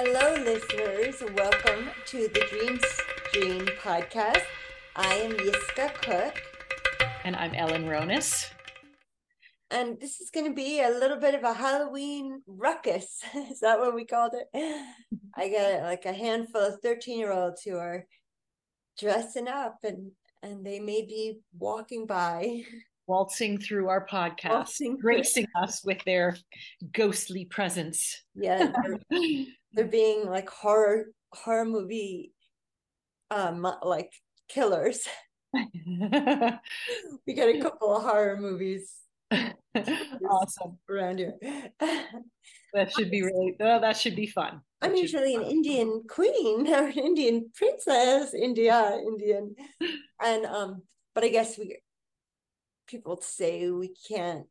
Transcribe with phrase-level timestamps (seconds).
[0.00, 1.20] Hello, listeners.
[1.34, 2.78] Welcome to the Dream
[3.30, 4.44] Stream podcast.
[4.94, 6.40] I am Yiskah Cook.
[7.24, 8.48] And I'm Ellen Ronis.
[9.72, 13.24] And this is going to be a little bit of a Halloween ruckus.
[13.50, 14.46] is that what we called it?
[15.34, 18.06] I got like a handful of 13 year olds who are
[19.00, 20.12] dressing up and
[20.44, 22.62] and they may be walking by
[23.08, 26.36] waltzing through our podcast, waltzing gracing us with their
[26.92, 28.22] ghostly presence.
[28.36, 28.70] Yeah,
[29.72, 32.32] they're, they're being like horror horror movie,
[33.30, 34.12] um, like
[34.48, 35.06] killers.
[35.54, 38.94] we got a couple of horror movies.
[39.30, 41.34] awesome around here.
[41.80, 43.56] that should be really.
[43.60, 44.60] Oh, that should be fun.
[44.80, 49.54] I'm usually an Indian queen or an Indian princess, India, Indian,
[50.22, 50.82] and um.
[51.14, 51.78] But I guess we
[52.86, 54.46] people say we can't,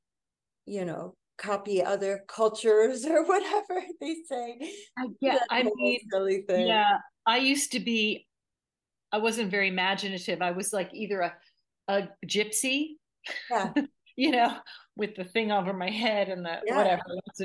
[0.65, 4.57] you know, copy other cultures or whatever they say.
[4.97, 5.41] I get.
[5.49, 6.67] I mean, silly thing.
[6.67, 6.97] yeah.
[7.25, 8.25] I used to be.
[9.11, 10.41] I wasn't very imaginative.
[10.41, 11.33] I was like either a
[11.87, 12.95] a gypsy,
[13.49, 13.73] yeah.
[14.15, 14.57] you know,
[14.95, 16.77] with the thing over my head and the yeah.
[16.77, 17.03] whatever,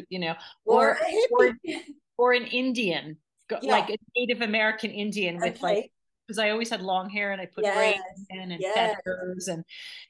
[0.09, 0.99] you know, or
[1.31, 1.53] or,
[2.19, 3.17] or an Indian,
[3.51, 3.59] yeah.
[3.71, 5.61] like a Native American Indian with okay.
[5.63, 5.93] like
[6.33, 7.77] because I always had long hair and I put yes.
[7.77, 8.75] braids in and yes.
[8.75, 9.65] feathers and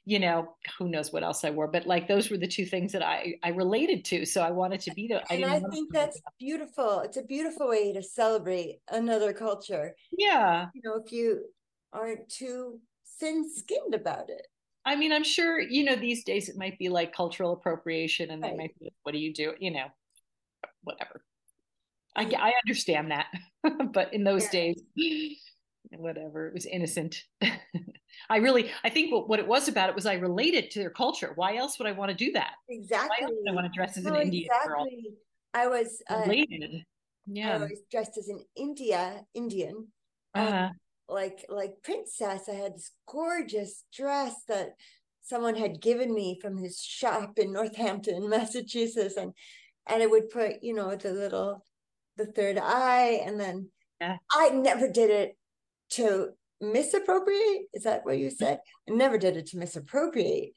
[0.05, 2.93] you know who knows what else I wore but like those were the two things
[2.93, 5.91] that I I related to so I wanted to be there and I, I think
[5.91, 6.33] that's that.
[6.39, 11.43] beautiful it's a beautiful way to celebrate another culture yeah you know if you
[11.91, 12.79] aren't too
[13.19, 14.47] thin skinned about it
[14.85, 18.41] I mean I'm sure you know these days it might be like cultural appropriation and
[18.41, 18.51] right.
[18.51, 19.87] they might be what do you do you know
[20.83, 21.21] whatever
[22.15, 23.27] I, I understand that
[23.91, 24.51] but in those yeah.
[24.51, 24.81] days
[25.99, 27.23] whatever it was innocent.
[28.29, 30.89] I really i think what, what it was about it was i related to their
[30.89, 31.33] culture.
[31.35, 32.53] Why else would i want to do that?
[32.69, 34.87] Exactly why else would i want to dress as an indian girl?
[35.53, 36.85] i was uh, related.
[37.25, 37.55] Yeah.
[37.55, 39.87] i was dressed as an india indian
[40.35, 40.55] um, uh-huh.
[40.55, 40.71] um,
[41.09, 42.47] like like princess.
[42.49, 44.75] I had this gorgeous dress that
[45.21, 49.33] someone had given me from his shop in northampton massachusetts and
[49.87, 51.63] and it would put you know the little
[52.17, 54.17] the third eye and then yeah.
[54.31, 55.37] i never did it
[55.95, 56.29] to
[56.61, 57.67] misappropriate.
[57.73, 58.35] Is that what you mm-hmm.
[58.35, 58.59] said?
[58.89, 60.53] I never did it to misappropriate.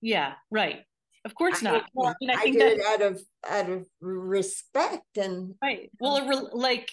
[0.00, 0.80] Yeah, right.
[1.24, 1.84] Of course I not.
[1.98, 5.90] I, mean, I, I did that, it out of out of respect and right.
[5.98, 6.90] Well, re- like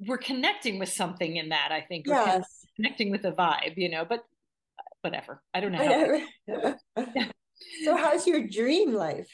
[0.00, 1.70] we're connecting with something in that.
[1.70, 2.06] I think.
[2.06, 2.64] We're yes.
[2.76, 4.06] Connecting with a vibe, you know.
[4.08, 4.22] But
[5.02, 5.42] whatever.
[5.52, 6.20] I don't know.
[7.84, 9.30] so, how's your dream life?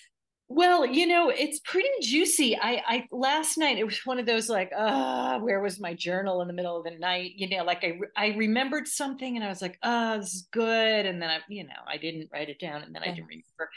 [0.54, 2.58] Well, you know, it's pretty juicy.
[2.60, 6.42] I, I last night it was one of those like, uh, where was my journal
[6.42, 7.32] in the middle of the night?
[7.36, 11.06] You know, like I I remembered something and I was like, oh, this is good,
[11.06, 13.70] and then I, you know, I didn't write it down, and then I didn't remember.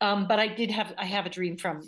[0.00, 1.82] Um, but I did have I have a dream from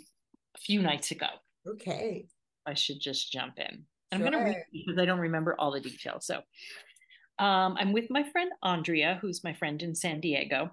[0.55, 1.27] a few nights ago.
[1.67, 2.27] Okay.
[2.67, 3.65] I should just jump in.
[3.65, 3.81] Sure.
[4.11, 6.27] I'm going to read because I don't remember all the details.
[6.27, 6.37] So,
[7.43, 10.71] um, I'm with my friend Andrea, who's my friend in San Diego,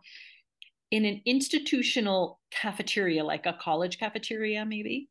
[0.90, 5.08] in an institutional cafeteria, like a college cafeteria, maybe,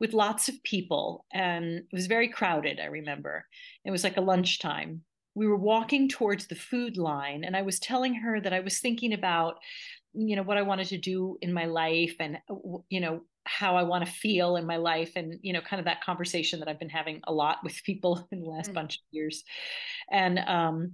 [0.00, 1.26] with lots of people.
[1.32, 3.46] And it was very crowded, I remember.
[3.84, 5.02] It was like a lunchtime.
[5.34, 8.80] We were walking towards the food line, and I was telling her that I was
[8.80, 9.56] thinking about,
[10.14, 12.38] you know, what I wanted to do in my life and,
[12.88, 15.86] you know, how I want to feel in my life and you know kind of
[15.86, 18.74] that conversation that I've been having a lot with people in the last mm.
[18.74, 19.42] bunch of years
[20.12, 20.92] and um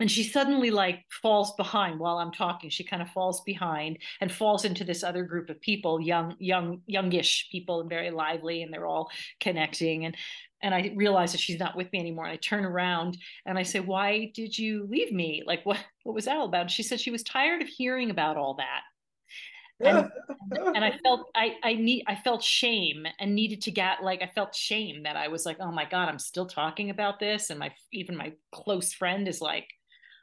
[0.00, 2.70] and she suddenly like falls behind while i'm talking.
[2.70, 6.80] She kind of falls behind and falls into this other group of people young young
[6.86, 10.06] youngish people and very lively and they're all connecting.
[10.06, 10.16] And
[10.62, 12.24] and i realize that she's not with me anymore.
[12.24, 15.42] And i turn around and i say why did you leave me?
[15.46, 16.62] Like what what was that all about?
[16.62, 18.80] And she said she was tired of hearing about all that.
[19.82, 20.10] And,
[20.74, 24.30] and I felt I I need I felt shame and needed to get like I
[24.34, 27.50] felt shame that I was like oh my god I'm still talking about this.
[27.50, 29.68] And my even my close friend is like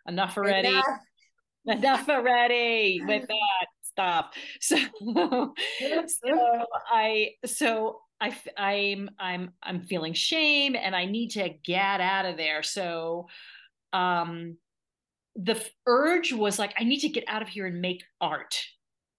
[0.07, 0.69] enough already.
[0.69, 0.85] Enough,
[1.65, 4.33] enough already with that stuff.
[4.61, 4.77] So,
[6.05, 12.25] so I, so I, I'm, I'm, I'm feeling shame and I need to get out
[12.25, 12.61] of there.
[12.61, 13.27] So,
[13.93, 14.57] um,
[15.35, 18.59] the urge was like, I need to get out of here and make art.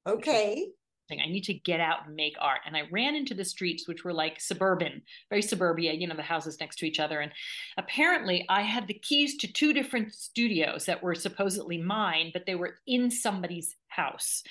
[0.06, 0.68] Okay.
[1.10, 2.60] I need to get out and make art.
[2.66, 6.22] And I ran into the streets, which were like suburban, very suburbia, you know, the
[6.22, 7.20] houses next to each other.
[7.20, 7.32] And
[7.78, 12.54] apparently I had the keys to two different studios that were supposedly mine, but they
[12.54, 14.42] were in somebody's house.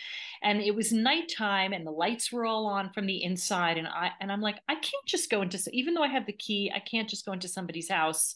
[0.42, 3.78] And it was nighttime and the lights were all on from the inside.
[3.78, 6.34] And I and I'm like, I can't just go into even though I have the
[6.34, 8.36] key, I can't just go into somebody's house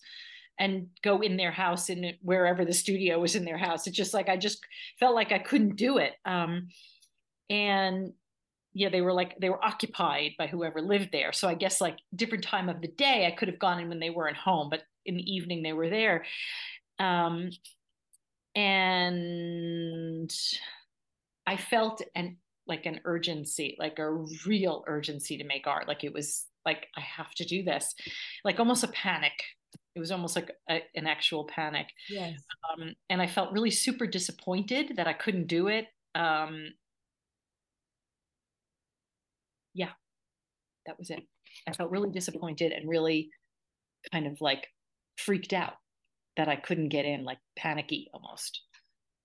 [0.59, 3.87] and go in their house and wherever the studio was in their house.
[3.87, 4.63] It's just like I just
[4.99, 6.13] felt like I couldn't do it.
[6.25, 6.67] Um,
[7.51, 8.13] and
[8.73, 11.33] yeah they were like they were occupied by whoever lived there.
[11.33, 13.99] So i guess like different time of the day i could have gone in when
[13.99, 16.25] they weren't home but in the evening they were there.
[16.97, 17.51] Um
[18.55, 20.31] and
[21.47, 22.37] i felt an
[22.67, 24.11] like an urgency like a
[24.45, 25.87] real urgency to make art.
[25.87, 27.93] Like it was like i have to do this.
[28.45, 29.33] Like almost a panic.
[29.93, 31.87] It was almost like a, an actual panic.
[32.09, 32.39] Yes.
[32.69, 35.87] Um, and i felt really super disappointed that i couldn't do it.
[36.15, 36.67] Um,
[39.73, 39.91] yeah,
[40.85, 41.23] that was it.
[41.67, 43.29] I felt really disappointed and really
[44.11, 44.67] kind of like
[45.17, 45.73] freaked out
[46.37, 48.61] that I couldn't get in, like panicky almost.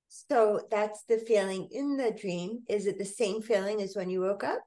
[0.08, 2.60] So that's the feeling in the dream.
[2.68, 4.60] Is it the same feeling as when you woke up?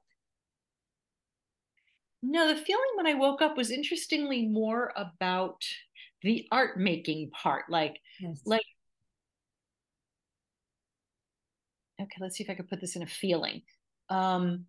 [2.22, 5.64] No, the feeling when I woke up was interestingly more about
[6.22, 7.64] the art making part.
[7.70, 8.40] Like, yes.
[8.44, 8.62] like,
[12.00, 13.62] okay, let's see if I could put this in a feeling.
[14.10, 14.66] Um,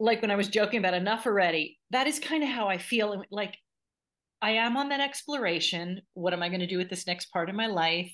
[0.00, 3.22] like when I was joking about enough already, that is kind of how I feel.
[3.30, 3.56] Like
[4.42, 6.00] I am on that exploration.
[6.14, 8.10] What am I going to do with this next part of my life?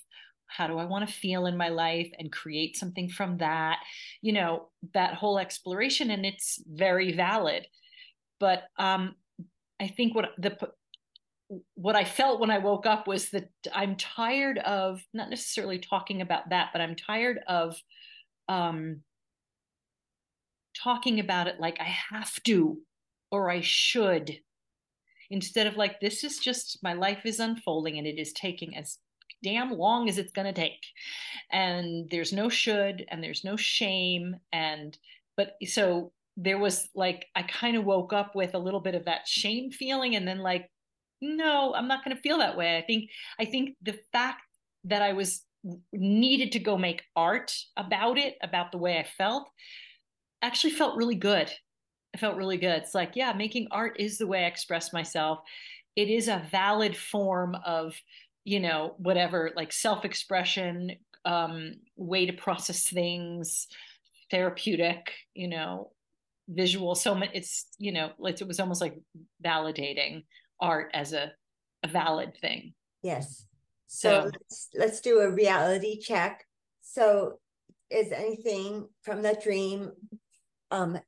[0.49, 3.79] How do I want to feel in my life and create something from that?
[4.21, 7.67] You know, that whole exploration, and it's very valid.
[8.41, 9.15] But um,
[9.81, 10.57] I think what the
[11.75, 16.21] what I felt when I woke up was that I'm tired of not necessarily talking
[16.21, 17.77] about that, but I'm tired of
[18.49, 19.03] um,
[20.83, 22.79] talking about it like I have to
[23.31, 24.39] or I should.
[25.31, 28.99] Instead of like this is just my life is unfolding and it is taking as
[29.43, 30.85] damn long as it's going to take.
[31.51, 34.97] And there's no should and there's no shame and
[35.37, 39.05] but so there was like i kind of woke up with a little bit of
[39.07, 40.71] that shame feeling and then like
[41.23, 42.77] no i'm not going to feel that way.
[42.77, 44.43] I think i think the fact
[44.85, 45.43] that i was
[45.93, 49.49] needed to go make art about it about the way i felt
[50.47, 51.51] actually felt really good.
[52.15, 52.83] I felt really good.
[52.83, 55.41] It's like, yeah, making art is the way I express myself.
[55.97, 57.95] It is a valid form of,
[58.45, 60.93] you know, whatever, like self expression,
[61.25, 63.67] um, way to process things,
[64.31, 65.91] therapeutic, you know,
[66.49, 66.95] visual.
[66.95, 68.99] So it's, you know, it was almost like
[69.45, 70.25] validating
[70.61, 71.33] art as a,
[71.83, 72.73] a valid thing.
[73.03, 73.47] Yes.
[73.89, 76.45] So, so let's, let's do a reality check.
[76.83, 77.41] So,
[77.89, 79.93] is anything from that dream
[80.71, 80.99] um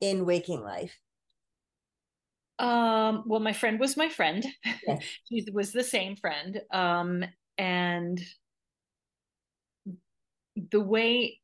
[0.00, 0.96] in waking life?
[2.58, 4.44] Um, well, my friend was my friend.
[4.86, 5.04] Yes.
[5.28, 6.60] she was the same friend.
[6.72, 7.24] Um,
[7.56, 8.20] and
[10.70, 11.40] the way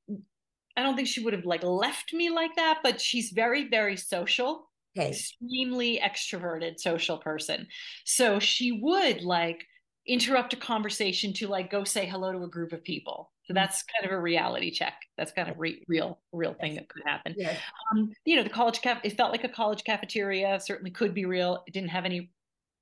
[0.76, 3.96] I don't think she would have like left me like that, but she's very, very
[3.96, 5.10] social, okay.
[5.10, 7.68] extremely extroverted social person.
[8.04, 9.64] So she would like
[10.06, 13.30] interrupt a conversation to like go say hello to a group of people.
[13.44, 13.56] So mm.
[13.56, 14.94] that's kind of a reality check.
[15.16, 17.34] That's kind of re- real, real thing that could happen.
[17.36, 17.58] Yes.
[17.92, 19.00] Um, you know, the college cap.
[19.04, 20.60] It felt like a college cafeteria.
[20.60, 21.62] Certainly could be real.
[21.66, 22.30] It didn't have any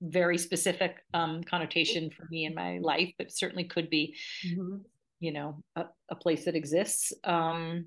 [0.01, 4.17] very specific um, connotation for me in my life, but certainly could be.
[4.47, 4.79] Mm-hmm.
[5.21, 7.13] You know, a, a, place that exists.
[7.23, 7.87] Um,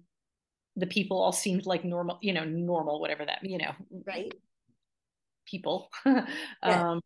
[0.78, 2.18] the people all seemed like normal.
[2.22, 3.40] You know, normal, whatever that.
[3.44, 3.72] You know,
[4.08, 4.34] right.
[5.46, 5.92] People.
[6.06, 7.00] yeah.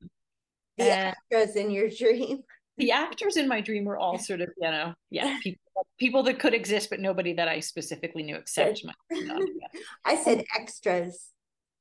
[0.80, 2.44] The and, extras in your dream
[2.80, 6.40] the actors in my dream were all sort of, you know, yeah, people, people that
[6.40, 8.94] could exist, but nobody that I specifically knew except my.
[9.12, 9.38] Yeah.
[10.06, 11.28] I said extras.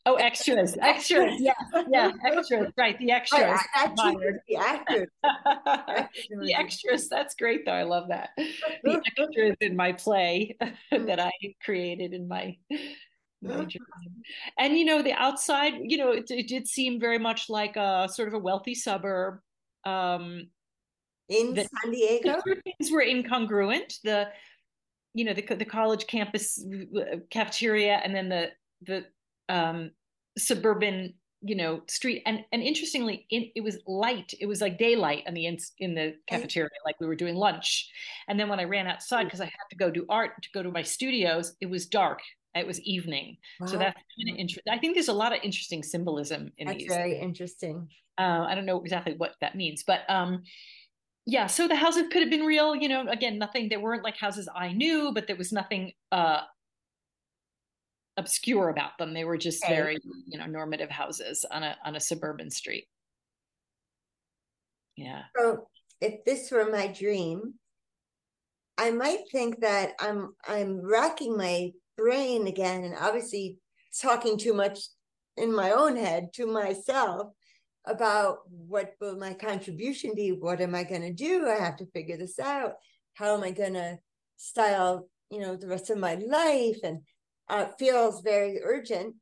[0.07, 1.53] Oh, extras, extras, yeah,
[1.89, 2.99] yeah, extras, right?
[2.99, 4.15] The extras, I, I
[4.49, 5.09] the actors,
[6.41, 7.09] the extras.
[7.09, 7.73] That's great, though.
[7.73, 8.31] I love that.
[8.37, 11.07] The extras in my play mm.
[11.07, 12.57] that I created in my
[14.59, 18.09] and you know the outside you know it, it, did seem very much like a
[18.11, 19.39] sort of a wealthy suburb
[19.85, 20.49] um
[21.29, 22.41] in the, San Diego.
[22.43, 24.01] things were incongruent.
[24.03, 24.29] The
[25.15, 26.65] you know the the college campus
[26.97, 28.51] uh, cafeteria and then the
[28.83, 29.05] the
[29.49, 29.91] um,
[30.37, 32.23] suburban you know street.
[32.27, 34.33] And and interestingly in, it was light.
[34.41, 37.91] It was like daylight in the in, in the cafeteria like we were doing lunch.
[38.29, 40.63] And then when i ran outside because i had to go do art to go
[40.63, 42.21] to my studios it was dark
[42.55, 43.37] it was evening.
[43.61, 43.67] Wow.
[43.67, 46.79] so that's kind of interesting i think there's a lot of interesting symbolism in that's
[46.79, 46.89] these.
[46.89, 47.89] very interesting.
[48.19, 50.43] Uh, i don't know exactly what that means but um
[51.25, 54.17] yeah so the houses could have been real you know again nothing there weren't like
[54.17, 56.41] houses i knew but there was nothing uh
[58.17, 59.15] obscure about them.
[59.15, 59.77] They were just okay.
[59.77, 62.89] very you know normative houses on a on a suburban street.
[64.97, 65.23] Yeah.
[65.37, 65.69] So
[66.01, 67.55] if this were my dream
[68.77, 73.59] i might think that i'm i'm racking my brain again and obviously
[74.01, 74.79] talking too much
[75.37, 77.33] in my own head to myself
[77.85, 80.31] about what will my contribution be?
[80.31, 81.47] What am I going to do?
[81.47, 82.75] I have to figure this out.
[83.15, 83.99] How am I going to
[84.37, 86.79] style, you know, the rest of my life?
[86.83, 87.01] And
[87.49, 89.15] uh, feels very urgent.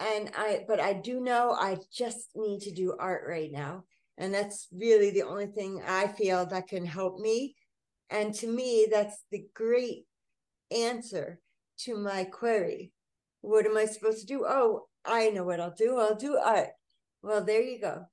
[0.00, 3.84] And I, but I do know I just need to do art right now.
[4.18, 7.56] And that's really the only thing I feel that can help me.
[8.10, 10.04] And to me, that's the great
[10.70, 11.40] answer
[11.80, 12.92] to my query.
[13.40, 14.44] What am I supposed to do?
[14.46, 15.98] Oh, I know what I'll do.
[15.98, 16.70] I'll do art.
[17.22, 18.06] Well, there you go.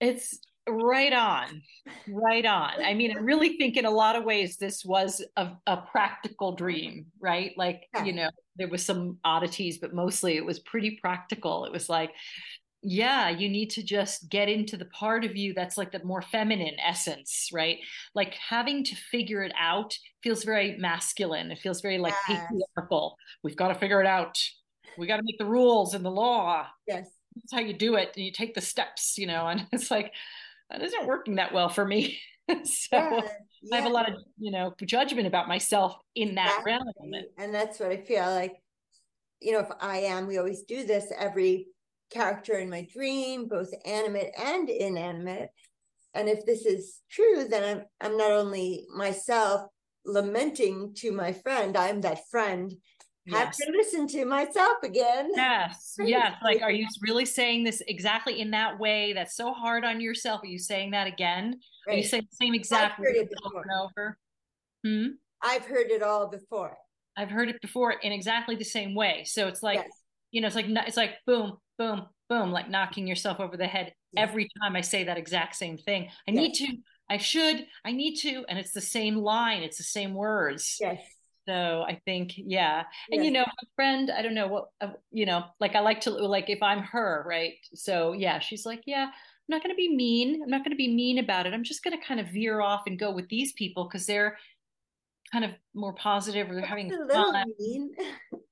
[0.00, 0.38] It's
[0.68, 1.62] right on
[2.08, 5.48] right on i mean i really think in a lot of ways this was a,
[5.66, 8.04] a practical dream right like yeah.
[8.04, 12.10] you know there was some oddities but mostly it was pretty practical it was like
[12.82, 16.22] yeah you need to just get into the part of you that's like the more
[16.22, 17.78] feminine essence right?
[18.14, 21.50] Like having to figure it out feels very masculine.
[21.50, 22.46] It feels very like yes.
[22.48, 23.16] patriarchal.
[23.42, 24.38] We've got to figure it out.
[24.98, 26.66] We got to make the rules and the law.
[26.86, 27.08] Yes.
[27.34, 28.10] That's how you do it.
[28.16, 30.12] And you take the steps you know and it's like
[30.70, 32.18] that isn't working that well for me.
[32.64, 33.20] so yeah,
[33.62, 33.76] yeah.
[33.76, 36.84] I have a lot of, you know, judgment about myself in that realm.
[37.38, 38.54] And that's what I feel like,
[39.40, 41.66] you know, if I am, we always do this every
[42.10, 45.50] character in my dream, both animate and inanimate.
[46.14, 49.68] And if this is true, then I'm I'm not only myself
[50.04, 52.72] lamenting to my friend, I'm that friend
[53.28, 53.56] have yes.
[53.58, 55.30] to listen to myself again.
[55.34, 55.94] Yes.
[56.00, 56.32] Yes.
[56.42, 59.12] Like, are you really saying this exactly in that way?
[59.12, 60.40] That's so hard on yourself.
[60.42, 61.60] Are you saying that again?
[61.86, 61.94] Right.
[61.94, 64.18] Are you saying the same exact I've heard it over and over?
[64.84, 65.06] Hmm?
[65.42, 66.76] I've heard it all before.
[67.16, 69.24] I've heard it before in exactly the same way.
[69.26, 69.90] So it's like, yes.
[70.30, 73.94] you know, it's like it's like boom, boom, boom, like knocking yourself over the head
[74.12, 74.28] yes.
[74.28, 76.08] every time I say that exact same thing.
[76.28, 76.36] I yes.
[76.36, 76.76] need to,
[77.08, 80.76] I should, I need to, and it's the same line, it's the same words.
[80.80, 81.00] Yes
[81.50, 82.84] so I think, yeah.
[83.10, 86.00] And, you know, a friend, I don't know what, uh, you know, like I like
[86.02, 87.54] to, like if I'm her, right?
[87.74, 89.12] So yeah, she's like, yeah, I'm
[89.48, 90.42] not going to be mean.
[90.42, 91.54] I'm not going to be mean about it.
[91.54, 94.38] I'm just going to kind of veer off and go with these people because they're
[95.32, 97.44] kind of more positive or they're having fun.
[97.58, 97.90] mean.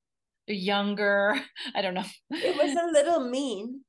[0.48, 1.40] Younger.
[1.74, 2.04] I don't know.
[2.30, 3.82] It was a little mean.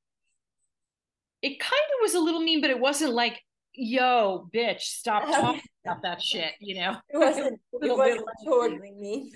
[1.42, 3.42] It kind of was a little mean, but it wasn't like,
[3.74, 6.98] yo, bitch, stop talking about that shit, you know?
[7.10, 9.34] It wasn't, it wasn't totally me.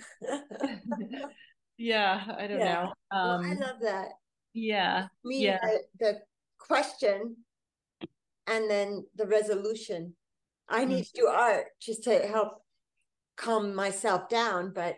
[1.78, 2.74] yeah, I don't yeah.
[2.74, 2.94] know.
[3.18, 4.08] Um, well, I love that.
[4.54, 5.08] Yeah.
[5.24, 5.60] Me, yeah.
[5.62, 6.20] The, the,
[6.64, 7.36] question
[8.48, 10.16] and then the resolution.
[10.70, 11.16] I need mm-hmm.
[11.16, 12.62] to do art just to help
[13.36, 14.96] calm myself down, but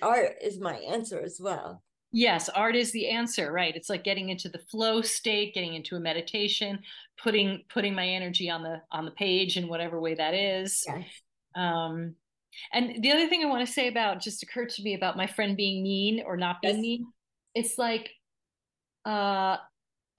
[0.00, 1.82] art is my answer as well.
[2.12, 3.74] Yes, art is the answer, right?
[3.74, 6.78] It's like getting into the flow state, getting into a meditation,
[7.22, 10.84] putting putting my energy on the on the page in whatever way that is.
[10.86, 11.06] Yes.
[11.56, 12.14] Um
[12.72, 15.26] and the other thing I want to say about just occurred to me about my
[15.26, 16.82] friend being mean or not being yes.
[16.82, 17.06] mean.
[17.54, 18.10] It's like
[19.06, 19.56] uh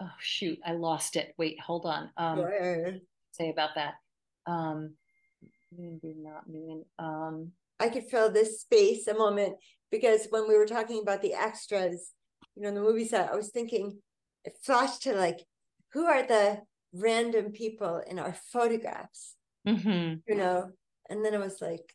[0.01, 1.35] oh shoot, I lost it.
[1.37, 2.09] Wait, hold on.
[2.17, 2.93] Um sure.
[3.33, 3.93] say about that.
[4.47, 4.95] Um
[5.77, 6.85] not mean.
[6.97, 9.55] Um I could fill this space a moment
[9.91, 12.11] because when we were talking about the extras,
[12.55, 13.99] you know, in the movie set, I was thinking,
[14.43, 15.39] it flashed to like,
[15.93, 16.61] who are the
[16.93, 19.35] random people in our photographs?
[19.67, 20.15] Mm-hmm.
[20.27, 20.71] You know,
[21.09, 21.93] and then I was like,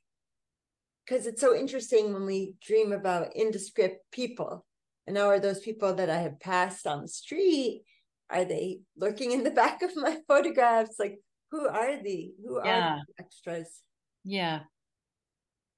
[1.07, 4.65] because it's so interesting when we dream about indescript people.
[5.07, 7.83] And now are those people that I have passed on the street?
[8.31, 10.97] Are they lurking in the back of my photographs?
[10.99, 11.19] Like,
[11.51, 12.33] who are they?
[12.45, 12.97] Who yeah.
[12.97, 13.81] are the extras?
[14.25, 14.61] Yeah.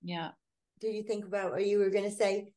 [0.03, 0.31] Yeah
[0.81, 2.53] did you think about what you were going to say?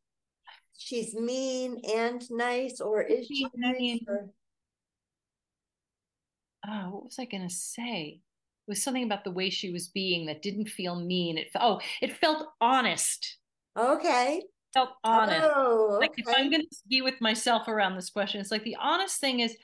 [0.78, 4.00] She's mean and nice, or is she nice?
[4.08, 4.30] Or...
[6.68, 8.22] Oh, what was I going to say?
[8.68, 11.38] It was something about the way she was being that didn't feel mean.
[11.38, 13.38] It oh, it felt honest.
[13.78, 14.42] Okay.
[14.74, 15.52] Felt oh, honest.
[15.54, 16.08] Oh, okay.
[16.08, 19.20] Like if I'm going to be with myself around this question, it's like the honest
[19.20, 19.56] thing is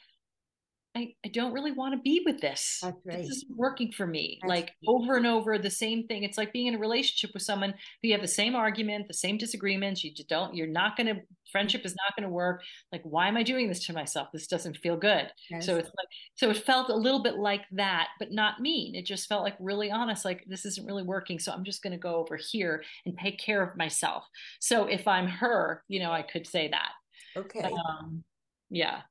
[0.99, 2.81] I, I don't really want to be with this.
[2.83, 2.93] Right.
[3.05, 4.39] This isn't working for me.
[4.41, 4.73] That's like right.
[4.87, 6.23] over and over, the same thing.
[6.23, 9.13] It's like being in a relationship with someone who you have the same argument, the
[9.13, 10.03] same disagreements.
[10.03, 12.61] You just don't, you're not going to, friendship is not going to work.
[12.91, 14.27] Like, why am I doing this to myself?
[14.33, 15.31] This doesn't feel good.
[15.49, 15.65] Yes.
[15.65, 18.95] So it's like, so it felt a little bit like that, but not mean.
[18.95, 21.39] It just felt like really honest, like this isn't really working.
[21.39, 24.25] So I'm just going to go over here and take care of myself.
[24.59, 26.89] So if I'm her, you know, I could say that.
[27.37, 27.61] Okay.
[27.61, 28.23] Um,
[28.69, 29.01] yeah.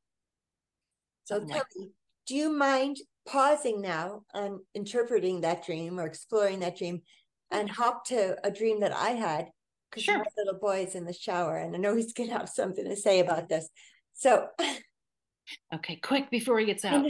[1.29, 1.91] So tell me,
[2.27, 7.03] do you mind pausing now on interpreting that dream or exploring that dream
[7.51, 9.49] and hop to a dream that I had?
[9.91, 10.17] Because sure.
[10.17, 12.83] my little boy is in the shower and I know he's going to have something
[12.83, 13.69] to say about this.
[14.15, 14.47] So,
[15.75, 17.05] okay, quick before he gets out.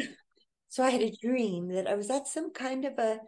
[0.68, 3.20] So I had a dream that I was at some kind of a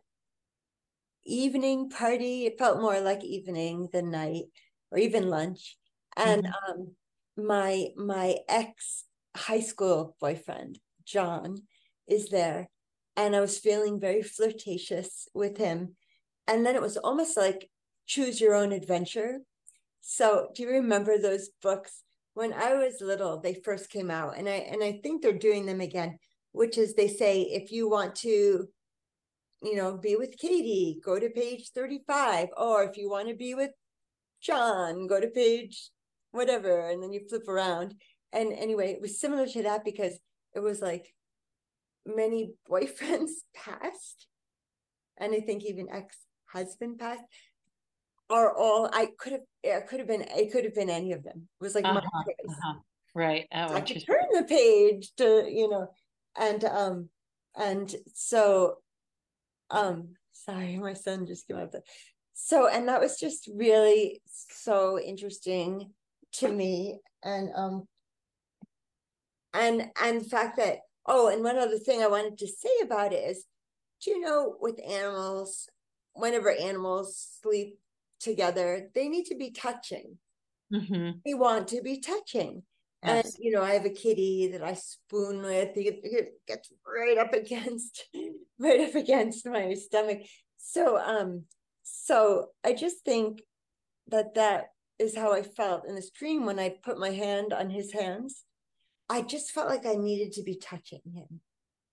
[1.24, 2.46] evening party.
[2.46, 4.46] It felt more like evening than night
[4.90, 5.76] or even lunch.
[6.16, 6.80] And mm-hmm.
[6.80, 6.96] um,
[7.36, 9.04] my my ex
[9.36, 11.62] high school boyfriend, John,
[12.08, 12.68] is there.
[13.16, 15.96] And I was feeling very flirtatious with him.
[16.46, 17.70] And then it was almost like
[18.06, 19.38] choose your own adventure.
[20.00, 22.02] So do you remember those books?
[22.34, 25.66] When I was little, they first came out, and I and I think they're doing
[25.66, 26.18] them again,
[26.52, 28.68] which is they say if you want to,
[29.62, 32.48] you know, be with Katie, go to page 35.
[32.56, 33.72] Or if you want to be with
[34.40, 35.90] John, go to page
[36.30, 37.94] whatever, and then you flip around.
[38.32, 40.18] And anyway, it was similar to that because
[40.54, 41.14] it was like
[42.06, 44.26] many boyfriends passed,
[45.18, 47.22] and I think even ex-husband passed
[48.30, 51.24] are all I could have it could have been it could have been any of
[51.24, 51.48] them.
[51.60, 52.34] It was like uh-huh, my choice.
[52.48, 52.74] Uh-huh.
[53.14, 53.48] Right.
[53.52, 55.88] Oh, I could turn the page to, you know,
[56.38, 57.08] and um
[57.56, 58.76] and so
[59.70, 61.82] um sorry, my son just came up there.
[62.34, 65.90] So and that was just really so interesting
[66.34, 67.00] to me.
[67.24, 67.88] And um
[69.54, 73.12] and and the fact that oh, and one other thing I wanted to say about
[73.12, 73.44] it is,
[74.02, 75.68] do you know with animals,
[76.14, 77.78] whenever animals sleep
[78.20, 80.18] together, they need to be touching.
[80.72, 81.18] Mm-hmm.
[81.24, 82.62] They want to be touching.
[83.02, 83.24] Yes.
[83.24, 85.74] And you know, I have a kitty that I spoon with.
[85.74, 85.90] He
[86.46, 88.06] gets right up against,
[88.58, 90.20] right up against my stomach.
[90.58, 91.44] So, um,
[91.82, 93.42] so I just think
[94.08, 94.66] that that
[94.98, 98.44] is how I felt in this dream when I put my hand on his hands.
[99.10, 101.40] I just felt like I needed to be touching him.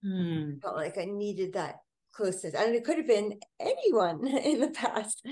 [0.06, 0.62] Mm.
[0.62, 1.78] Felt like I needed that
[2.18, 5.26] closeness and it could have been anyone in the past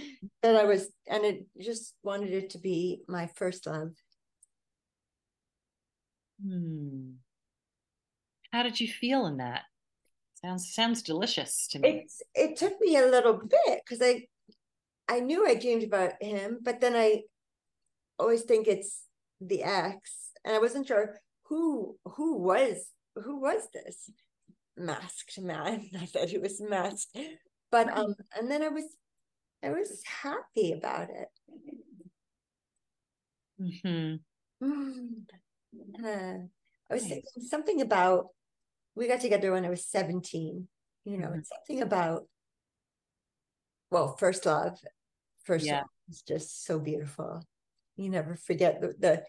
[0.43, 3.91] that i was and it just wanted it to be my first love
[6.41, 7.11] hmm.
[8.51, 9.63] how did you feel in that
[10.43, 14.23] sounds sounds delicious to me it's, it took me a little bit because i
[15.09, 17.21] i knew i dreamed about him but then i
[18.19, 19.05] always think it's
[19.41, 24.09] the ex and i wasn't sure who who was who was this
[24.77, 25.89] masked man.
[25.99, 27.17] I thought he was masked,
[27.71, 28.85] but um, and then I was,
[29.63, 31.27] I was happy about it.
[33.61, 34.15] Mm-hmm.
[36.05, 36.37] Uh,
[36.89, 38.27] I was thinking something about
[38.95, 40.67] we got together when I was seventeen.
[41.03, 41.39] You know, mm-hmm.
[41.39, 42.27] it's something about
[43.91, 44.77] well, first love.
[45.43, 45.77] First yeah.
[45.77, 47.45] love is just so beautiful.
[47.97, 49.23] You never forget the, the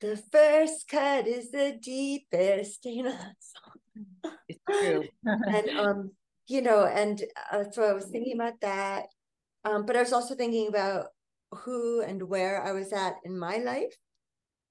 [0.00, 4.34] the first cut is the deepest, you know that song.
[4.48, 5.04] It's true.
[5.24, 6.10] and um,
[6.46, 9.06] you know, and uh, so I was thinking about that.
[9.64, 11.06] Um, but I was also thinking about
[11.50, 13.94] who and where I was at in my life.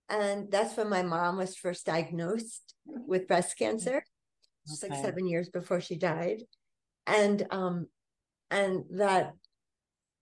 [0.10, 4.04] And that's when my mom was first diagnosed with breast cancer,
[4.68, 4.94] just okay.
[4.94, 6.44] like seven years before she died.
[7.06, 7.88] And um,
[8.50, 9.34] and that,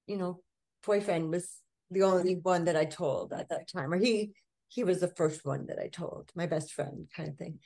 [0.08, 0.42] you know,
[0.86, 1.48] boyfriend was
[1.92, 4.34] the only one that I told at that time, or he
[4.68, 7.60] he was the first one that I told, my best friend kind of thing.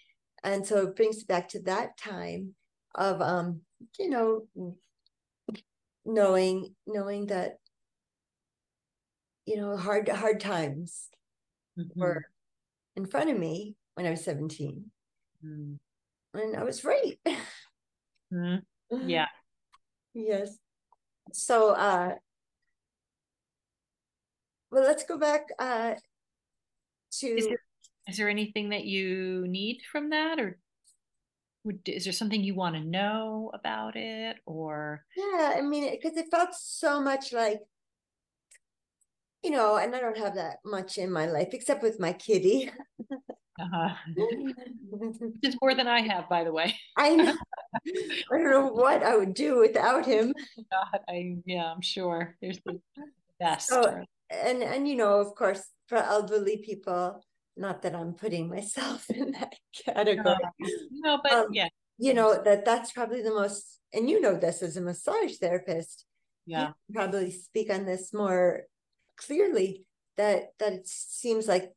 [0.43, 2.55] And so it brings back to that time
[2.95, 3.61] of um,
[3.97, 4.47] you know,
[6.05, 7.57] knowing knowing that
[9.45, 11.09] you know hard hard times
[11.77, 11.99] mm-hmm.
[11.99, 12.25] were
[12.95, 14.85] in front of me when I was 17.
[15.45, 15.77] Mm.
[16.33, 17.17] And I was right.
[18.33, 18.61] Mm.
[18.91, 19.27] Yeah.
[20.13, 20.57] yes.
[21.33, 22.15] So uh
[24.71, 25.95] well let's go back uh
[27.11, 27.61] to is there,
[28.07, 30.57] is there anything that you need from that or
[31.65, 36.17] would, is there something you want to know about it or yeah i mean because
[36.17, 37.59] it, felt so much like
[39.43, 42.71] you know and i don't have that much in my life except with my kitty
[43.59, 43.89] uh-huh.
[45.41, 46.75] It's more than I have, by the way.
[46.97, 47.35] I know.
[47.87, 50.33] I don't know what I would do without him.
[50.71, 52.35] God, I yeah, I'm sure.
[52.41, 52.79] There's the
[53.39, 53.67] best.
[53.67, 57.21] So, and and you know, of course, for elderly people.
[57.57, 60.37] Not that I'm putting myself in that category.
[60.91, 61.67] No, but um, yeah.
[61.97, 66.05] You know, that that's probably the most, and you know this as a massage therapist.
[66.45, 66.71] Yeah.
[66.91, 68.63] probably speak on this more
[69.17, 69.85] clearly
[70.17, 71.71] that that it seems like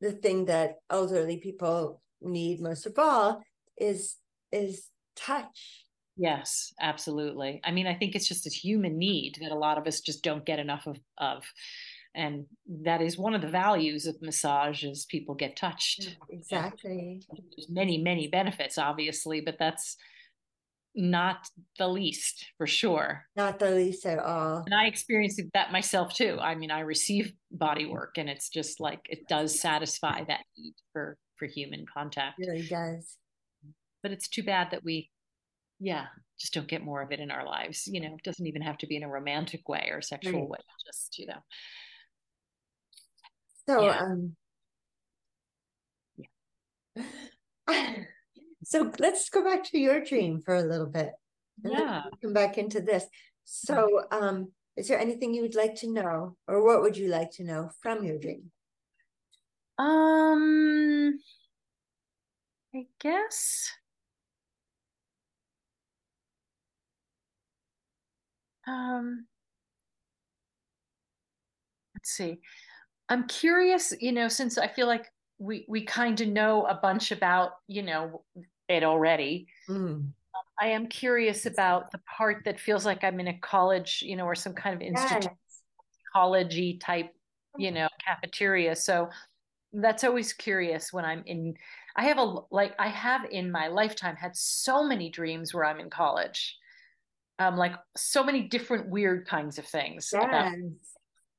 [0.00, 3.42] the thing that elderly people need most of all
[3.76, 4.16] is
[4.50, 5.84] is touch
[6.16, 9.86] yes absolutely i mean i think it's just a human need that a lot of
[9.86, 11.44] us just don't get enough of of
[12.14, 12.46] and
[12.82, 16.02] that is one of the values of massage is people get touched.
[16.02, 17.22] Mm, exactly.
[17.28, 19.96] There's many many benefits obviously but that's
[20.94, 21.48] not
[21.78, 23.24] the least for sure.
[23.34, 24.62] Not the least at all.
[24.64, 26.38] And i experienced that myself too.
[26.40, 30.74] I mean i receive body work and it's just like it does satisfy that need
[30.92, 32.36] for for human contact.
[32.38, 33.16] It really does.
[34.02, 35.10] But it's too bad that we
[35.80, 36.06] yeah
[36.38, 38.14] just don't get more of it in our lives you know?
[38.14, 40.50] It doesn't even have to be in a romantic way or sexual right.
[40.50, 41.42] way just you know
[43.68, 43.98] so, yeah.
[43.98, 44.36] um,
[47.68, 47.94] yeah.
[48.64, 51.12] so let's go back to your dream for a little bit.
[51.64, 52.04] yeah.
[52.22, 53.06] Come back into this.
[53.44, 57.30] So, um, is there anything you would like to know, or what would you like
[57.32, 58.50] to know from your dream?
[59.78, 61.18] Um,
[62.74, 63.70] I guess.
[68.66, 69.26] Um,
[71.94, 72.40] let's see.
[73.08, 75.06] I'm curious, you know, since I feel like
[75.38, 78.22] we we kind of know a bunch about, you know,
[78.68, 79.46] it already.
[79.68, 80.08] Mm.
[80.60, 84.24] I am curious about the part that feels like I'm in a college, you know,
[84.24, 85.24] or some kind of institute,
[86.14, 86.78] yes.
[86.80, 87.10] type,
[87.58, 88.76] you know, cafeteria.
[88.76, 89.10] So
[89.72, 91.54] that's always curious when I'm in.
[91.96, 95.80] I have a like I have in my lifetime had so many dreams where I'm
[95.80, 96.56] in college,
[97.40, 100.10] um, like so many different weird kinds of things.
[100.12, 100.24] Yes.
[100.24, 100.54] About,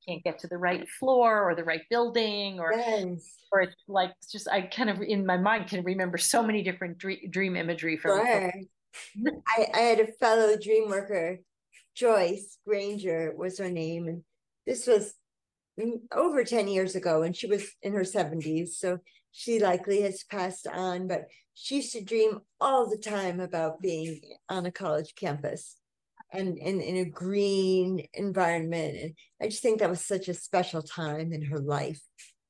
[0.08, 3.34] can't get to the right floor or the right building or yes.
[3.52, 6.62] or it's like it's just I kind of in my mind can remember so many
[6.62, 8.52] different dream, dream imagery from sure.
[9.58, 11.38] I, I had a fellow dream worker,
[11.96, 14.06] Joyce Granger was her name.
[14.06, 14.22] And
[14.66, 15.14] this was
[16.12, 18.68] over 10 years ago and she was in her 70s.
[18.74, 18.98] So
[19.32, 24.20] she likely has passed on, but she used to dream all the time about being
[24.48, 25.76] on a college campus
[26.36, 28.96] and, and in a green environment.
[29.00, 32.00] And I just think that was such a special time in her life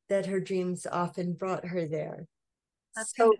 [0.08, 2.26] that her dreams often brought her there.
[2.94, 3.32] That's so,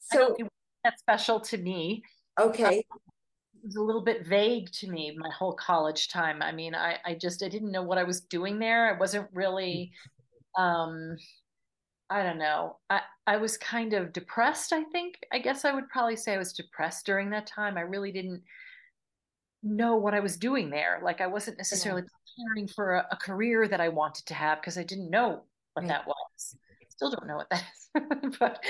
[0.00, 0.36] so
[0.84, 2.02] that's special to me.
[2.40, 2.84] Okay.
[2.90, 2.98] Um,
[3.54, 6.42] it was a little bit vague to me my whole college time.
[6.42, 8.94] I mean, I, I just I didn't know what I was doing there.
[8.94, 9.92] I wasn't really
[10.56, 11.16] um
[12.10, 12.76] I don't know.
[12.88, 15.18] I, I was kind of depressed, I think.
[15.30, 17.76] I guess I would probably say I was depressed during that time.
[17.76, 18.42] I really didn't
[19.62, 21.00] know what I was doing there.
[21.02, 24.78] Like I wasn't necessarily preparing for a, a, career that I wanted to have because
[24.78, 25.42] I didn't know
[25.74, 25.88] what right.
[25.88, 26.56] that was.
[26.88, 28.36] Still don't know what that is.
[28.38, 28.62] but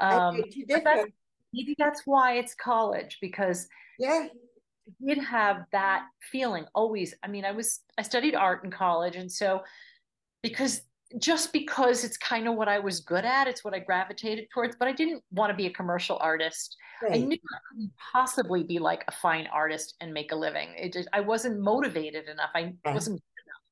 [0.00, 1.10] um but that's,
[1.52, 3.68] maybe that's why it's college because
[3.98, 7.14] yeah I did have that feeling always.
[7.22, 9.62] I mean, I was I studied art in college and so
[10.42, 10.82] because
[11.18, 14.76] just because it's kind of what I was good at, it's what I gravitated towards,
[14.76, 16.76] but I didn't want to be a commercial artist.
[17.02, 17.14] Right.
[17.14, 20.68] I knew I couldn't possibly be like a fine artist and make a living.
[20.76, 22.50] It just I wasn't motivated enough.
[22.54, 22.94] I yeah.
[22.94, 23.22] wasn't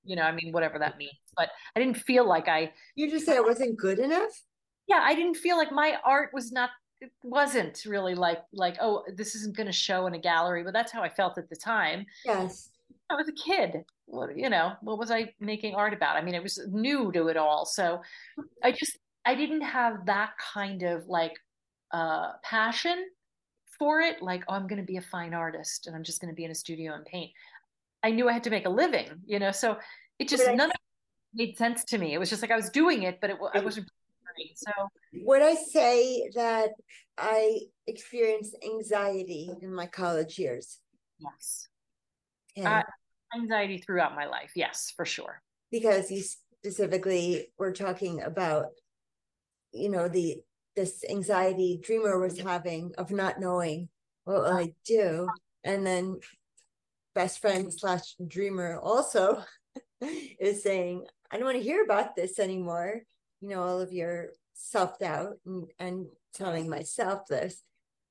[0.03, 1.13] you know, I mean, whatever that means.
[1.37, 4.31] But I didn't feel like I You just said it wasn't good enough?
[4.87, 9.05] Yeah, I didn't feel like my art was not it wasn't really like like, oh,
[9.15, 12.07] this isn't gonna show in a gallery, but that's how I felt at the time.
[12.25, 12.71] Yes.
[13.11, 13.85] I was a kid.
[14.07, 16.17] What you know what was i making art about?
[16.17, 17.67] I mean it was new to it all.
[17.67, 18.01] So
[18.63, 21.35] i just i didn't have that kind of like
[21.93, 23.07] uh passion
[23.79, 24.23] for it.
[24.23, 26.45] Like oh i'm going to be a fine artist and i'm just going to be
[26.45, 27.31] in a studio and paint.
[28.03, 29.51] I knew i had to make a living you know?
[29.51, 29.77] So
[30.19, 30.77] it just none of it
[31.35, 32.15] made sense to me.
[32.15, 33.89] It was just like i was doing it but it i wasn't
[34.55, 34.71] so
[35.13, 36.71] would i say that
[37.19, 40.79] i experienced anxiety in my college years?
[41.19, 41.69] Yes.
[42.65, 42.83] Uh,
[43.35, 44.53] anxiety throughout my life.
[44.55, 45.43] Yes, for sure.
[45.71, 48.67] Because you specifically were talking about,
[49.73, 50.39] you know, the
[50.77, 53.89] this anxiety dreamer was having of not knowing
[54.25, 55.29] what will I do,
[55.65, 56.21] and then
[57.15, 59.43] best friend slash dreamer also
[60.01, 63.03] is saying, I don't want to hear about this anymore.
[63.41, 67.63] You know, all of your self doubt and, and telling myself this.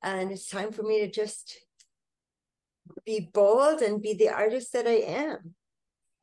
[0.03, 1.57] And it's time for me to just
[3.05, 5.55] be bold and be the artist that I am.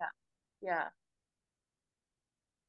[0.00, 0.07] Yeah.
[0.62, 0.85] Yeah.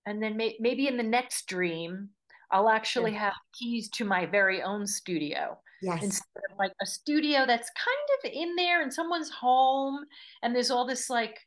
[0.05, 2.09] And then may- maybe in the next dream,
[2.51, 3.19] I'll actually yeah.
[3.19, 5.57] have keys to my very own studio.
[5.81, 6.01] Yes.
[6.01, 10.05] Instead of like a studio that's kind of in there in someone's home,
[10.41, 11.39] and there's all this like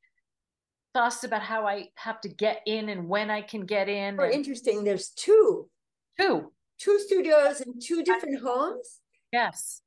[0.94, 4.18] thoughts about how I have to get in and when I can get in.
[4.18, 4.34] Or and...
[4.34, 5.68] interesting, there's two.
[6.18, 6.52] Two.
[6.78, 9.00] Two studios in two different homes.
[9.32, 9.82] Yes.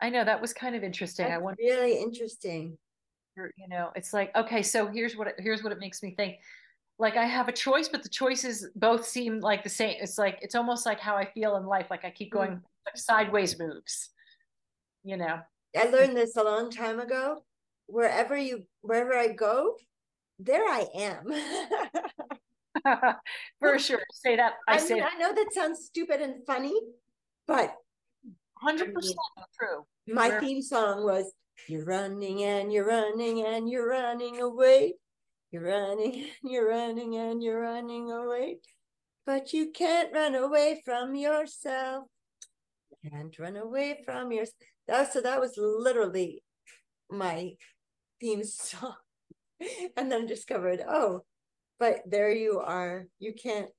[0.00, 1.26] I know that was kind of interesting.
[1.26, 2.76] That's I want really interesting.
[3.36, 6.36] You know, it's like okay, so here's what it, here's what it makes me think.
[6.98, 9.96] Like I have a choice, but the choices both seem like the same.
[10.00, 11.86] It's like it's almost like how I feel in life.
[11.90, 12.38] Like I keep hmm.
[12.38, 12.50] going
[12.86, 14.10] like sideways moves.
[15.04, 15.40] You know.
[15.78, 17.42] I learned this a long time ago.
[17.86, 19.74] Wherever you, wherever I go,
[20.38, 21.26] there I am.
[23.60, 24.02] For sure.
[24.12, 24.54] Say that.
[24.68, 24.94] I, I say.
[24.94, 26.74] Mean, I know that sounds stupid and funny,
[27.46, 27.74] but
[28.66, 29.16] Hundred percent
[29.56, 29.86] true.
[30.08, 30.40] My Where...
[30.40, 31.32] theme song was
[31.68, 34.94] "You're running and you're running and you're running away.
[35.52, 38.58] You're running and you're running and you're running away,
[39.24, 42.08] but you can't run away from yourself.
[43.08, 44.54] Can't run away from yourself."
[44.88, 46.42] That so that was literally
[47.08, 47.52] my
[48.20, 48.96] theme song,
[49.96, 51.22] and then discovered, oh,
[51.78, 53.06] but there you are.
[53.20, 53.70] You can't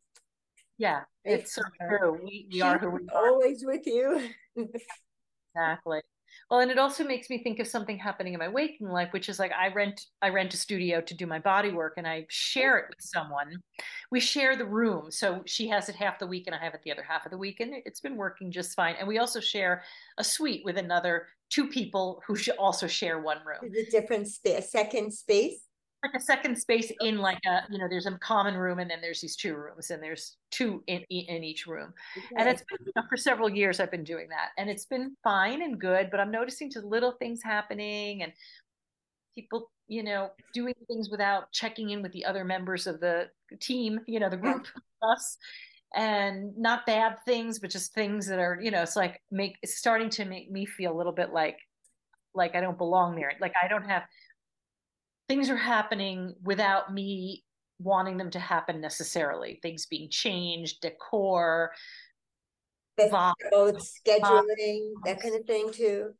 [0.78, 2.19] yeah, it's so true.
[2.23, 3.30] We, we are who we are.
[3.30, 4.30] Always with you.
[4.58, 6.02] exactly.
[6.50, 9.28] Well, and it also makes me think of something happening in my waking life, which
[9.28, 12.26] is like I rent I rent a studio to do my body work and I
[12.30, 13.62] share it with someone.
[14.12, 15.12] We share the room.
[15.12, 17.32] So she has it half the week and I have it the other half of
[17.32, 17.60] the week.
[17.60, 18.96] And it's been working just fine.
[18.98, 19.84] And we also share
[20.17, 23.72] a suite with another two people who should also share one room.
[23.72, 25.66] The different space, second space
[26.03, 28.99] like a second space in like a you know there's a common room and then
[29.01, 31.93] there's these two rooms and there's two in in each room.
[32.17, 32.27] Okay.
[32.38, 35.15] and it's been you know, for several years i've been doing that and it's been
[35.23, 38.31] fine and good but i'm noticing just little things happening and
[39.33, 43.27] people you know doing things without checking in with the other members of the
[43.60, 44.67] team you know the group
[45.03, 45.38] us.
[45.95, 49.77] And not bad things but just things that are you know it's like make it's
[49.77, 51.57] starting to make me feel a little bit like
[52.36, 53.31] like i don't belong there.
[53.39, 54.03] Like i don't have
[55.28, 57.44] things are happening without me
[57.80, 59.60] wanting them to happen necessarily.
[59.62, 61.72] Things being changed, decor,
[62.98, 66.12] both scheduling, that kind of thing too.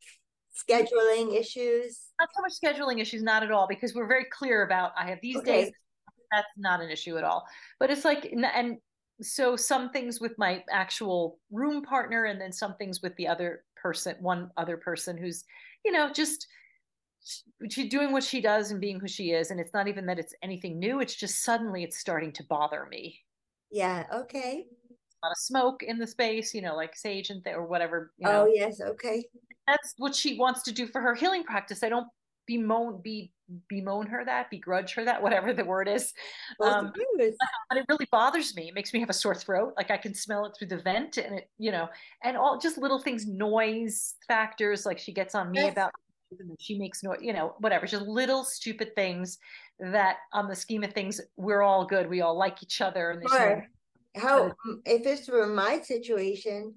[0.70, 2.00] Scheduling issues.
[2.20, 5.20] Not so much scheduling issues, not at all, because we're very clear about I have
[5.22, 5.66] these okay.
[5.66, 5.72] days.
[6.32, 7.46] That's not an issue at all.
[7.80, 8.78] But it's like, and
[9.22, 13.64] so some things with my actual room partner, and then some things with the other
[13.76, 15.44] person, one other person who's,
[15.86, 16.48] you know, just
[17.70, 20.20] she's doing what she does and being who she is and it's not even that
[20.20, 23.20] it's anything new it's just suddenly it's starting to bother me.
[23.72, 24.66] Yeah okay.
[25.24, 28.12] A lot of smoke in the space you know like sage and th- or whatever
[28.18, 28.44] you know.
[28.44, 29.26] oh yes okay.
[29.68, 31.84] That's what she wants to do for her healing practice.
[31.84, 32.08] I don't
[32.48, 33.32] bemoan be
[33.70, 36.14] bemoan her that begrudge her that whatever the word is.
[36.64, 36.92] Um,
[37.70, 38.70] but it really bothers me.
[38.70, 39.74] It makes me have a sore throat.
[39.78, 41.88] Like i can smell it through the vent and it you know
[42.24, 45.72] and all just little things noise factors like she gets on me yes.
[45.74, 45.92] about
[46.60, 49.38] she makes no you know whatever just little stupid things
[49.80, 53.30] that on the scheme of things we're all good we all like each other and
[53.30, 53.68] sure.
[54.16, 56.76] no, how um, if this were my situation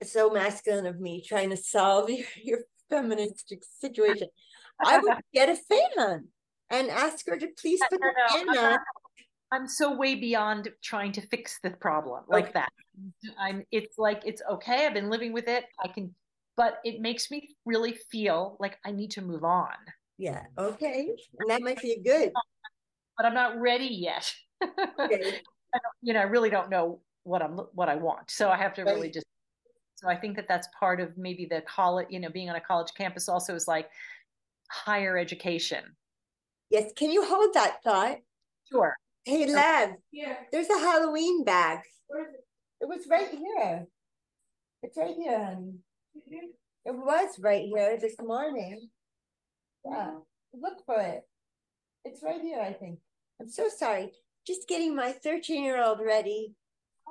[0.00, 2.58] it's so masculine of me trying to solve your, your
[3.80, 4.28] situation
[4.84, 6.24] i would get a fan
[6.70, 8.78] and ask her to please put the on
[9.50, 12.52] I'm so way beyond trying to fix the problem like okay.
[12.54, 12.72] that.
[13.38, 14.86] I'm it's like it's okay.
[14.86, 15.64] I've been living with it.
[15.82, 16.14] I can
[16.58, 19.76] but it makes me really feel like I need to move on.
[20.18, 20.42] Yeah.
[20.58, 21.08] Okay.
[21.38, 22.32] And that might be good.
[23.16, 24.34] But I'm not ready yet.
[24.62, 25.40] Okay.
[25.74, 28.30] I you know, I really don't know what I'm what I want.
[28.30, 29.26] So I have to really just.
[29.94, 32.08] So I think that that's part of maybe the college.
[32.10, 33.88] You know, being on a college campus also is like
[34.68, 35.84] higher education.
[36.70, 36.90] Yes.
[36.96, 38.18] Can you hold that thought?
[38.70, 38.96] Sure.
[39.24, 39.90] Hey, Lev.
[40.10, 40.36] Yeah.
[40.50, 41.80] There's a Halloween bag.
[42.08, 42.44] Where is it?
[42.80, 43.86] It was right here.
[44.82, 45.58] It's right here.
[46.26, 48.88] It was right here this morning.
[49.84, 50.12] Yeah,
[50.54, 51.22] look for it.
[52.04, 52.98] It's right here, I think.
[53.40, 54.12] I'm so sorry.
[54.46, 56.54] Just getting my 13 year old ready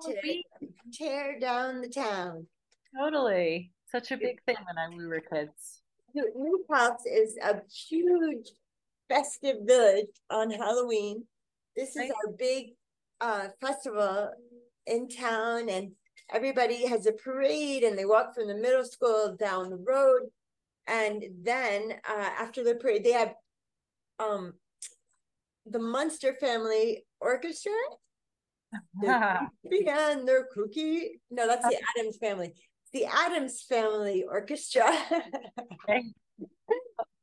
[0.04, 2.48] to oh, tear down the town.
[2.98, 3.72] Totally.
[3.92, 5.82] Such a big thing when I, we were kids.
[6.14, 8.50] New Paltz is a huge
[9.08, 11.24] festive village on Halloween.
[11.76, 12.12] This is right.
[12.12, 12.72] our big
[13.22, 14.32] uh, festival
[14.88, 15.92] in town, and
[16.32, 20.24] everybody has a parade and they walk from the middle school down the road.
[20.88, 23.34] And then uh, after the parade they have
[24.20, 24.54] um
[25.66, 27.72] the munster family orchestra.
[29.04, 32.54] And their cookie no that's the Addams family
[32.94, 34.86] the Addams family orchestra.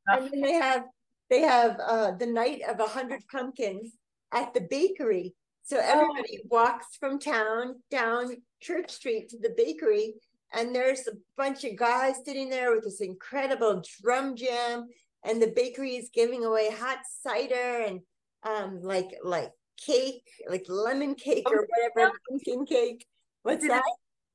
[0.07, 0.85] And then they have
[1.29, 3.93] they have uh, the night of a hundred pumpkins
[4.31, 5.33] at the bakery
[5.65, 6.47] so everybody oh.
[6.49, 10.13] walks from town down Church Street to the bakery,
[10.53, 14.85] and there's a bunch of guys sitting there with this incredible drum jam,
[15.23, 17.99] and the bakery is giving away hot cider and
[18.43, 19.49] um like like
[19.83, 23.05] cake, like lemon cake or whatever, pumpkin cake.
[23.41, 23.81] What's that?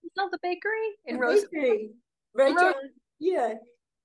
[0.03, 1.45] It's not the bakery in Rose.
[1.53, 1.91] Bakery.
[2.35, 2.75] Right Rose.
[3.21, 3.55] yeah.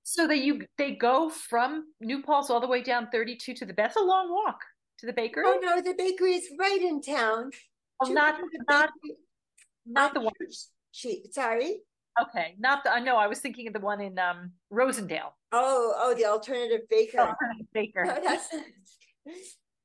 [0.04, 3.72] So that you they go from New Paltz all the way down 32 to the
[3.72, 4.60] That's a long walk
[4.98, 5.44] to the bakery?
[5.46, 7.50] Oh no, the bakery is right in town.
[8.00, 8.90] Oh, not not
[9.86, 10.32] not the one.
[10.92, 11.80] She sorry.
[12.20, 12.92] Okay, not the.
[12.92, 13.16] I know.
[13.16, 15.32] I was thinking of the one in um Rosendale.
[15.52, 17.18] Oh, oh, the alternative baker.
[17.18, 18.04] Alternative baker.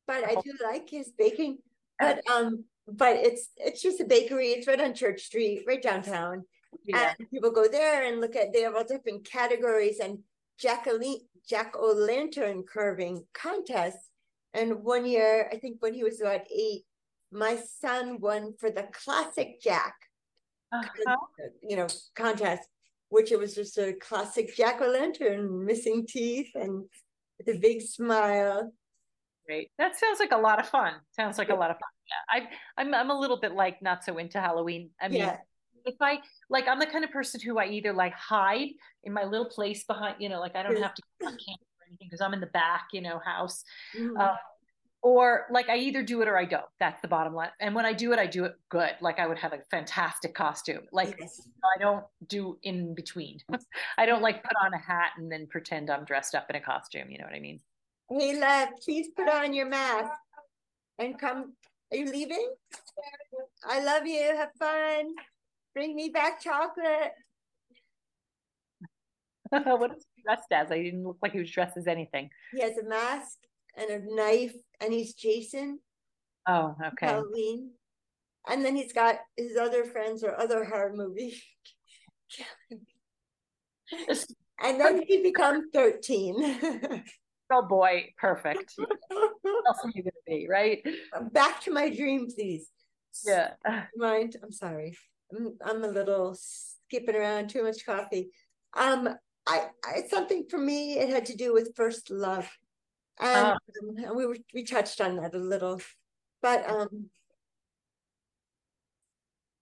[0.07, 1.57] but I do like his baking.
[1.99, 4.49] But um, but it's it's just a bakery.
[4.49, 6.45] It's right on Church Street, right downtown.
[6.85, 7.13] Yeah.
[7.19, 8.53] And people go there and look at.
[8.53, 10.19] They have all different categories and
[10.57, 10.99] jack o'
[11.47, 14.10] jack o' lantern carving contests
[14.53, 16.83] and one year, I think when he was about eight,
[17.31, 19.95] my son won for the classic Jack,
[20.71, 21.15] uh-huh.
[21.61, 22.67] you know, contest,
[23.09, 26.83] which it was just a classic Jack o' lantern, missing teeth and
[27.37, 28.73] with a big smile.
[29.45, 29.71] Great.
[29.77, 30.93] That sounds like a lot of fun.
[31.11, 31.55] Sounds like yeah.
[31.55, 31.89] a lot of fun.
[32.07, 34.91] Yeah, I, I'm I'm a little bit like not so into Halloween.
[35.01, 35.37] I mean, yeah.
[35.85, 38.69] if I like, I'm the kind of person who I either like hide
[39.03, 41.03] in my little place behind, you know, like I don't have to
[41.91, 43.63] anything because I'm in the back, you know, house.
[43.97, 44.17] Mm-hmm.
[44.17, 44.35] Uh,
[45.03, 46.65] or like I either do it or I don't.
[46.79, 47.49] That's the bottom line.
[47.59, 48.91] And when I do it, I do it good.
[49.01, 50.83] Like I would have a fantastic costume.
[50.91, 51.41] Like yes.
[51.63, 53.39] I don't do in between.
[53.97, 56.61] I don't like put on a hat and then pretend I'm dressed up in a
[56.61, 57.09] costume.
[57.09, 57.59] You know what I mean?
[58.09, 60.11] Hey, love, please put on your mask
[60.99, 61.53] and come.
[61.91, 62.51] Are you leaving?
[63.65, 64.21] I love you.
[64.37, 65.13] Have fun.
[65.73, 67.11] Bring me back chocolate.
[69.79, 70.71] what is dressed as?
[70.71, 72.29] I didn't look like he was dressed as anything.
[72.53, 73.37] He has a mask
[73.77, 75.79] and a knife, and he's Jason.
[76.47, 77.07] Oh, okay.
[77.07, 77.71] Halloween.
[78.49, 81.41] And then he's got his other friends or other horror movie.
[84.63, 87.03] and then he becomes 13.
[87.51, 88.73] oh boy, perfect.
[88.77, 90.83] what else are you gonna be, right?
[91.31, 92.69] Back to my dream, please.
[93.25, 93.51] Yeah.
[93.95, 94.37] Mind?
[94.41, 94.97] I'm sorry.
[95.31, 97.49] I'm, I'm a little skipping around.
[97.49, 98.31] Too much coffee.
[98.75, 99.09] Um,
[99.47, 100.99] I, I something for me.
[100.99, 102.49] It had to do with first love,
[103.19, 103.57] and
[104.05, 104.09] oh.
[104.09, 105.81] um, we were we touched on that a little,
[106.41, 107.09] but um,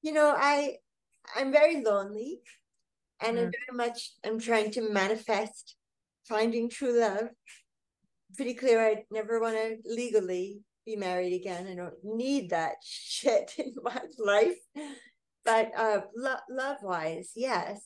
[0.02, 0.78] you know, I
[1.36, 2.42] I'm very lonely,
[3.22, 3.44] and mm.
[3.44, 5.76] I'm very much I'm trying to manifest
[6.28, 7.30] finding true love.
[8.36, 8.86] Pretty clear.
[8.86, 11.68] I never want to legally be married again.
[11.68, 14.58] I don't need that shit in my life.
[15.46, 17.82] But uh, lo- love wise, yes.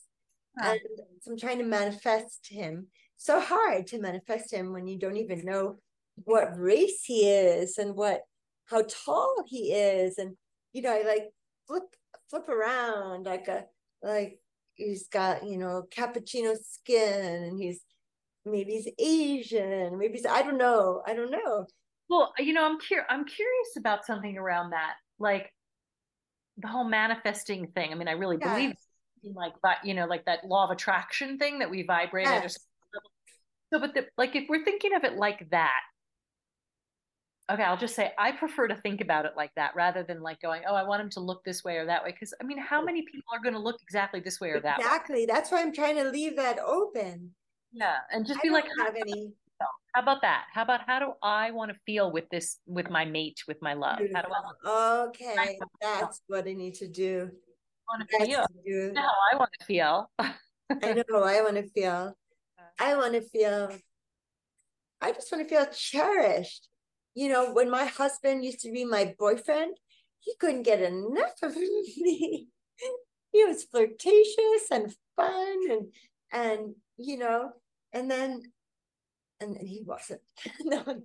[0.58, 0.80] And
[1.22, 2.88] so I'm trying to manifest him.
[3.18, 5.78] So hard to manifest him when you don't even know
[6.26, 8.22] what race he is and what
[8.66, 10.18] how tall he is.
[10.18, 10.36] And
[10.74, 11.30] you know, I like
[11.68, 11.84] flip
[12.30, 13.66] flip around like a
[14.02, 14.40] like
[14.76, 17.82] he's got you know cappuccino skin and he's
[18.46, 21.66] maybe he's Asian, maybe he's I don't know, I don't know.
[22.10, 23.08] Well, you know, I'm curious.
[23.10, 25.52] I'm curious about something around that, like
[26.58, 27.92] the whole manifesting thing.
[27.92, 28.50] I mean, I really yes.
[28.50, 28.76] believe
[29.36, 32.58] like that, you know, like that law of attraction thing that we vibrate yes.
[33.72, 35.82] So, but the, like if we're thinking of it like that,
[37.52, 40.40] okay, I'll just say I prefer to think about it like that rather than like
[40.42, 42.12] going, oh, I want him to look this way or that way.
[42.12, 44.80] Because I mean, how many people are going to look exactly this way or that
[44.80, 45.16] exactly.
[45.16, 45.24] way?
[45.24, 45.26] Exactly.
[45.26, 47.32] That's why I'm trying to leave that open.
[47.72, 49.34] Yeah, and just I be like, have any
[49.94, 50.46] how about that?
[50.52, 53.74] How about how do I want to feel with this, with my mate, with my
[53.74, 54.00] love?
[54.14, 54.28] How do
[54.66, 55.04] I?
[55.06, 57.30] Okay, that's what I need to do.
[57.90, 58.46] I want to feel.
[58.66, 58.94] Do.
[58.96, 60.12] How I want to feel.
[60.20, 60.34] I
[61.10, 61.24] know.
[61.24, 62.16] I want to feel.
[62.16, 62.64] Uh-huh.
[62.80, 63.72] I want to feel.
[65.02, 66.70] I just want to feel cherished.
[67.16, 69.78] You know, when my husband used to be my boyfriend,
[70.20, 72.48] he couldn't get enough of me.
[73.32, 75.88] he was flirtatious and fun and
[76.32, 77.52] and you know,
[77.92, 78.42] and then
[79.40, 80.22] and then he wasn't.
[80.60, 81.04] and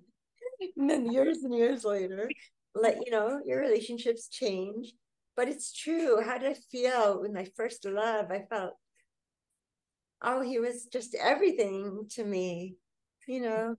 [0.76, 2.30] then years and years later,
[2.74, 4.92] let you know, your relationships change.
[5.38, 6.20] But it's true.
[6.20, 8.32] How did I feel when my first love?
[8.32, 8.72] I felt,
[10.20, 12.74] oh, he was just everything to me,
[13.28, 13.76] you know.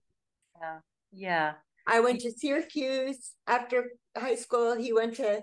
[0.58, 0.78] Yeah.
[1.12, 1.54] Yeah.
[1.86, 4.78] I went to Syracuse after high school.
[4.78, 5.42] He went to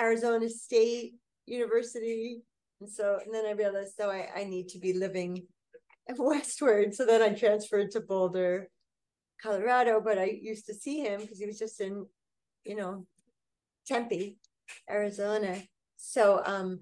[0.00, 1.14] Arizona State
[1.46, 2.42] University.
[2.80, 5.46] And so, and then I realized, so I, I need to be living
[6.18, 6.92] westward.
[6.92, 8.68] So then I transferred to Boulder,
[9.40, 12.04] Colorado, but I used to see him because he was just in,
[12.64, 13.06] you know,
[13.86, 14.38] Tempe,
[14.88, 15.62] Arizona.
[15.96, 16.80] So um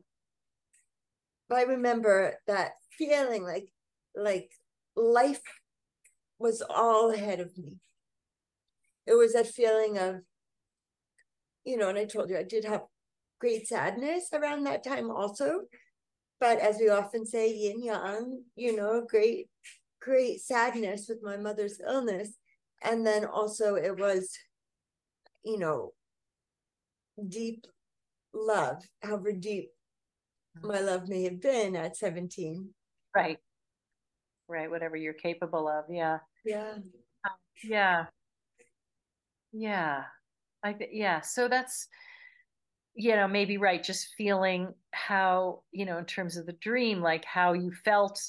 [1.50, 3.72] I remember that feeling like
[4.14, 4.50] like
[4.96, 5.40] life
[6.38, 7.78] was all ahead of me.
[9.06, 10.20] It was that feeling of,
[11.64, 12.82] you know, and I told you I did have
[13.40, 15.62] great sadness around that time also
[16.40, 19.48] but as we often say, yin yang, you know, great,
[20.00, 22.34] great sadness with my mother's illness.
[22.82, 24.30] And then also it was,
[25.44, 25.94] you know,
[27.28, 27.66] deep
[28.32, 29.70] love, however deep
[30.62, 32.68] my love may have been at 17.
[33.14, 33.38] Right.
[34.48, 34.70] Right.
[34.70, 35.84] Whatever you're capable of.
[35.88, 36.18] Yeah.
[36.44, 36.74] Yeah.
[36.74, 38.06] Um, yeah.
[39.52, 40.04] Yeah.
[40.64, 41.20] I, yeah.
[41.20, 41.88] So that's,
[43.00, 47.24] you know maybe right just feeling how you know in terms of the dream like
[47.24, 48.20] how you felt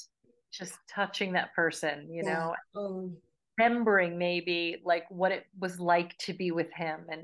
[0.52, 2.52] just touching that person you yeah.
[2.74, 3.16] know um,
[3.58, 7.22] remembering maybe like what it was like to be with him and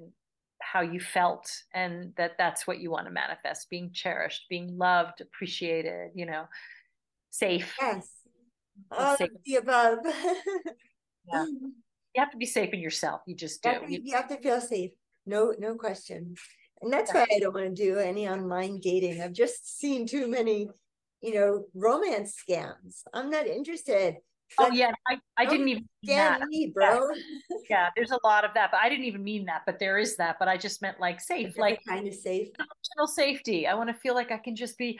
[0.73, 5.21] how you felt and that that's what you want to manifest being cherished being loved
[5.21, 6.45] appreciated you know
[7.31, 8.09] safe yes
[8.91, 9.31] all safe.
[9.31, 9.99] of the above
[11.33, 11.45] yeah.
[11.45, 14.29] you have to be safe in yourself you just do you have to, you have
[14.29, 14.91] to feel safe
[15.27, 16.35] no no question
[16.83, 19.23] and that's why I don't want to do any online dating.
[19.23, 20.69] I've just seen too many,
[21.23, 23.03] you know, romance scams.
[23.15, 24.17] I'm not interested.
[24.59, 27.09] Oh yeah, I, I didn't even scam me, bro.
[27.11, 27.57] Yeah.
[27.69, 27.89] yeah.
[27.97, 29.63] there's a lot of that, but I didn't even mean that.
[29.67, 30.37] But there is that.
[30.39, 32.49] But I just meant like safe, like kind of safe.
[32.59, 33.67] emotional safety.
[33.67, 34.99] I want to feel like I can just be,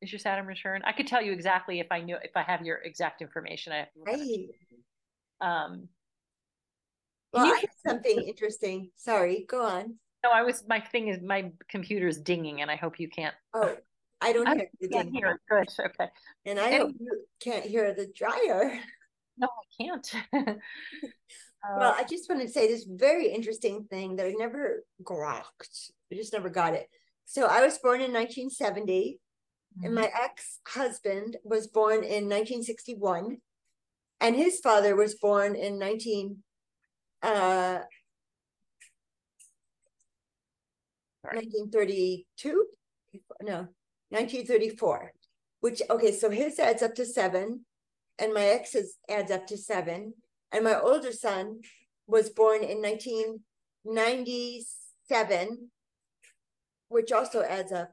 [0.01, 0.82] is your Saturn return.
[0.84, 3.72] I could tell you exactly if I knew if I have your exact information.
[3.72, 4.49] I have right.
[5.40, 5.88] Um,
[7.32, 8.90] well, you, something interesting.
[8.97, 9.95] Sorry, go on.
[10.24, 13.34] No, I was my thing is my computer is dinging, and I hope you can't.
[13.55, 13.76] Oh,
[14.20, 15.12] I don't I hear the ding.
[15.12, 16.11] Hear Good, okay.
[16.47, 18.78] And I and, hope you can't hear the dryer.
[19.39, 20.14] No, I can't.
[20.33, 25.91] well, I just want to say this very interesting thing that I never grokked.
[26.11, 26.89] I just never got it.
[27.24, 29.18] So I was born in 1970,
[29.78, 29.87] mm-hmm.
[29.87, 33.39] and my ex husband was born in 1961,
[34.20, 36.43] and his father was born in 19.
[37.22, 37.78] Uh,
[41.22, 42.66] 1932
[43.43, 43.68] no
[44.11, 45.12] 1934
[45.61, 47.64] which okay so his adds up to seven
[48.19, 50.15] and my ex's adds up to seven.
[50.53, 51.61] And my older son
[52.07, 55.71] was born in 1997,
[56.89, 57.91] which also adds up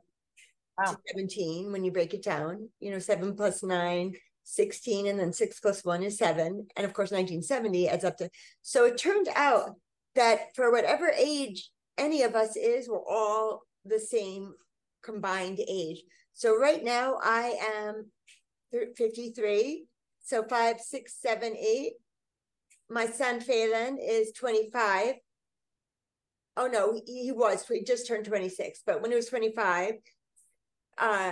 [0.78, 0.92] wow.
[0.92, 2.70] to 17 when you break it down.
[2.80, 4.14] You know, seven plus nine,
[4.44, 6.68] 16, and then six plus one is seven.
[6.76, 8.30] And of course, 1970 adds up to.
[8.62, 9.76] So it turned out
[10.16, 14.54] that for whatever age any of us is, we're all the same
[15.04, 16.02] combined age.
[16.34, 18.12] So right now I am
[18.72, 19.86] 53
[20.30, 21.94] so five, six, seven, eight.
[22.88, 25.16] My son Phelan is 25.
[26.56, 29.94] Oh no, he, he was, he just turned 26, but when he was 25,
[31.00, 31.32] uh,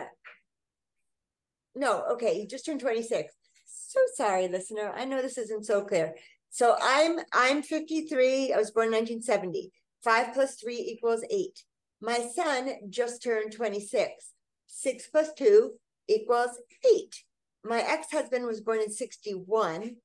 [1.75, 3.31] no, okay, he just turned 26.
[3.67, 4.91] So sorry, listener.
[4.95, 6.15] I know this isn't so clear.
[6.49, 8.51] So I'm I'm 53.
[8.51, 9.71] I was born in 1970.
[10.03, 11.63] Five plus three equals eight.
[12.01, 14.33] My son just turned 26.
[14.65, 15.73] Six plus two
[16.07, 16.59] equals
[16.95, 17.23] eight
[17.67, 19.95] my ex-husband was born in 61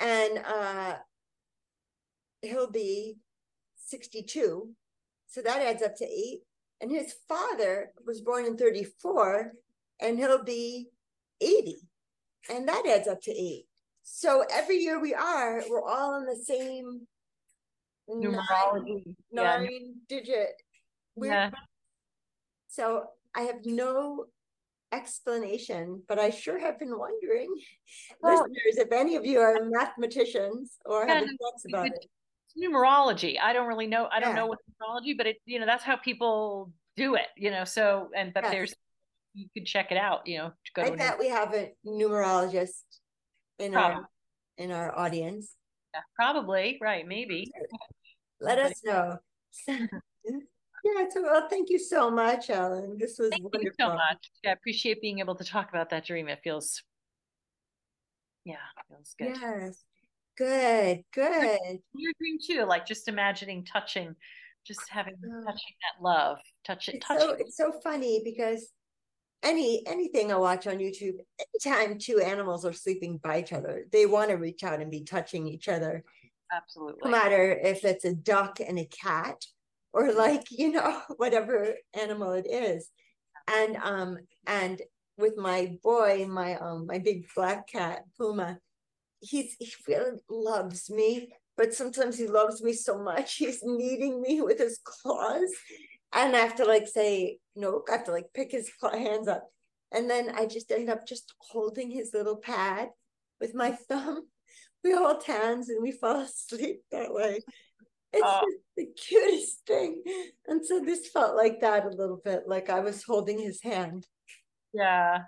[0.00, 0.94] and uh
[2.42, 3.16] he'll be
[3.76, 4.74] 62
[5.34, 6.42] so that adds up to eight.
[6.80, 9.52] And his father was born in 34
[10.00, 10.90] and he'll be
[11.40, 11.78] 80
[12.48, 13.66] and that adds up to eight.
[14.04, 17.00] So every year we are we're all in the same
[18.08, 19.16] numerology.
[19.32, 19.80] nine, nine yeah.
[20.08, 20.62] digit.
[21.16, 21.50] We're, yeah.
[22.68, 23.06] so
[23.36, 24.26] i have no
[24.94, 27.48] explanation, but I sure have been wondering,
[28.22, 32.06] well, listeners, if any of you are mathematicians or have thoughts about it.
[32.56, 33.36] Numerology.
[33.42, 34.08] I don't really know.
[34.12, 37.50] I don't know what numerology, but it, you know, that's how people do it, you
[37.50, 38.52] know, so, and, but yes.
[38.52, 38.74] there's,
[39.34, 40.52] you could check it out, you know.
[40.76, 42.84] go I bet we have a numerologist
[43.58, 43.96] in probably.
[43.96, 44.08] our,
[44.58, 45.56] in our audience.
[45.92, 46.78] Yeah, probably.
[46.80, 47.06] Right.
[47.06, 47.50] Maybe.
[48.40, 49.18] Let us know.
[50.84, 52.98] Yeah, so well, thank you so much, Ellen.
[52.98, 53.64] This was thank wonderful.
[53.64, 54.30] you so much.
[54.42, 56.28] Yeah, I appreciate being able to talk about that dream.
[56.28, 56.82] It feels,
[58.44, 58.56] yeah,
[58.90, 59.34] feels good.
[59.40, 59.82] Yes,
[60.36, 61.78] good, good.
[61.94, 64.14] Your dream too, like just imagining touching,
[64.66, 67.40] just having touching that love, touch it, touch so, it.
[67.40, 68.68] It's so funny because
[69.42, 71.16] any anything I watch on YouTube,
[71.64, 75.02] anytime two animals are sleeping by each other, they want to reach out and be
[75.02, 76.04] touching each other.
[76.52, 77.00] Absolutely.
[77.04, 79.46] No matter if it's a duck and a cat
[79.94, 82.90] or like, you know, whatever animal it is.
[83.48, 84.82] And um and
[85.16, 88.58] with my boy, my um my big black cat, Puma,
[89.20, 94.42] he's he really loves me, but sometimes he loves me so much he's kneading me
[94.42, 95.50] with his claws.
[96.12, 99.48] And I have to like say, no, I have to like pick his hands up.
[99.92, 102.88] And then I just end up just holding his little pad
[103.40, 104.26] with my thumb.
[104.82, 107.40] We hold hands and we fall asleep that way.
[108.14, 108.46] It's oh.
[108.76, 110.02] the cutest thing.
[110.46, 114.06] And so this felt like that a little bit, like I was holding his hand.
[114.72, 115.24] Yeah.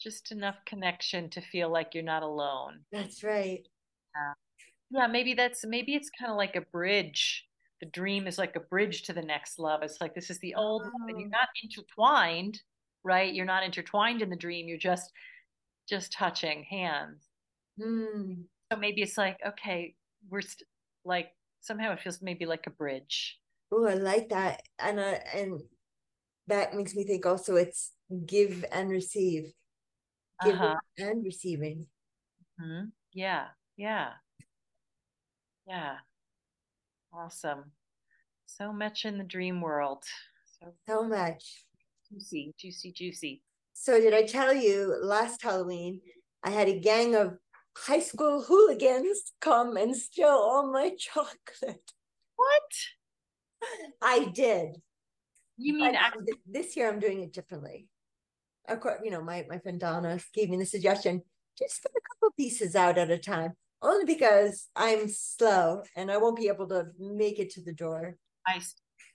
[0.00, 2.80] Just enough connection to feel like you're not alone.
[2.90, 3.66] That's right.
[4.14, 4.32] Yeah.
[4.92, 7.46] Yeah, maybe that's maybe it's kind of like a bridge.
[7.80, 9.82] The dream is like a bridge to the next love.
[9.82, 11.06] It's like this is the old oh.
[11.08, 12.60] and you're not intertwined,
[13.04, 13.32] right?
[13.32, 14.68] You're not intertwined in the dream.
[14.68, 15.12] You're just
[15.88, 17.28] just touching hands.
[17.80, 18.44] Mm.
[18.72, 19.94] So maybe it's like, okay,
[20.28, 20.68] we're st-
[21.04, 21.28] like
[21.60, 23.38] somehow it feels maybe like a bridge.
[23.72, 24.62] Oh, I like that.
[24.78, 25.60] And uh, and
[26.48, 27.92] that makes me think also it's
[28.26, 29.52] give and receive.
[30.42, 30.76] Giving uh-huh.
[30.98, 31.86] and receiving.
[32.60, 32.86] Mm-hmm.
[33.12, 33.48] Yeah.
[33.76, 34.10] Yeah.
[35.66, 35.96] Yeah.
[37.12, 37.72] Awesome.
[38.46, 40.04] So much in the dream world.
[40.58, 41.64] So, so much.
[42.10, 43.42] Juicy, juicy, juicy.
[43.72, 46.00] So, did I tell you last Halloween
[46.42, 47.36] I had a gang of
[47.76, 51.92] high school hooligans come and steal all my chocolate?
[52.36, 52.72] What?
[54.02, 54.76] I did.
[55.56, 57.86] You mean actually- this year I'm doing it differently.
[58.68, 61.22] Of course, you know, my, my friend Donna gave me the suggestion
[61.58, 63.52] just put a couple pieces out at a time
[63.82, 68.16] only because I'm slow and I won't be able to make it to the door.
[68.46, 68.60] I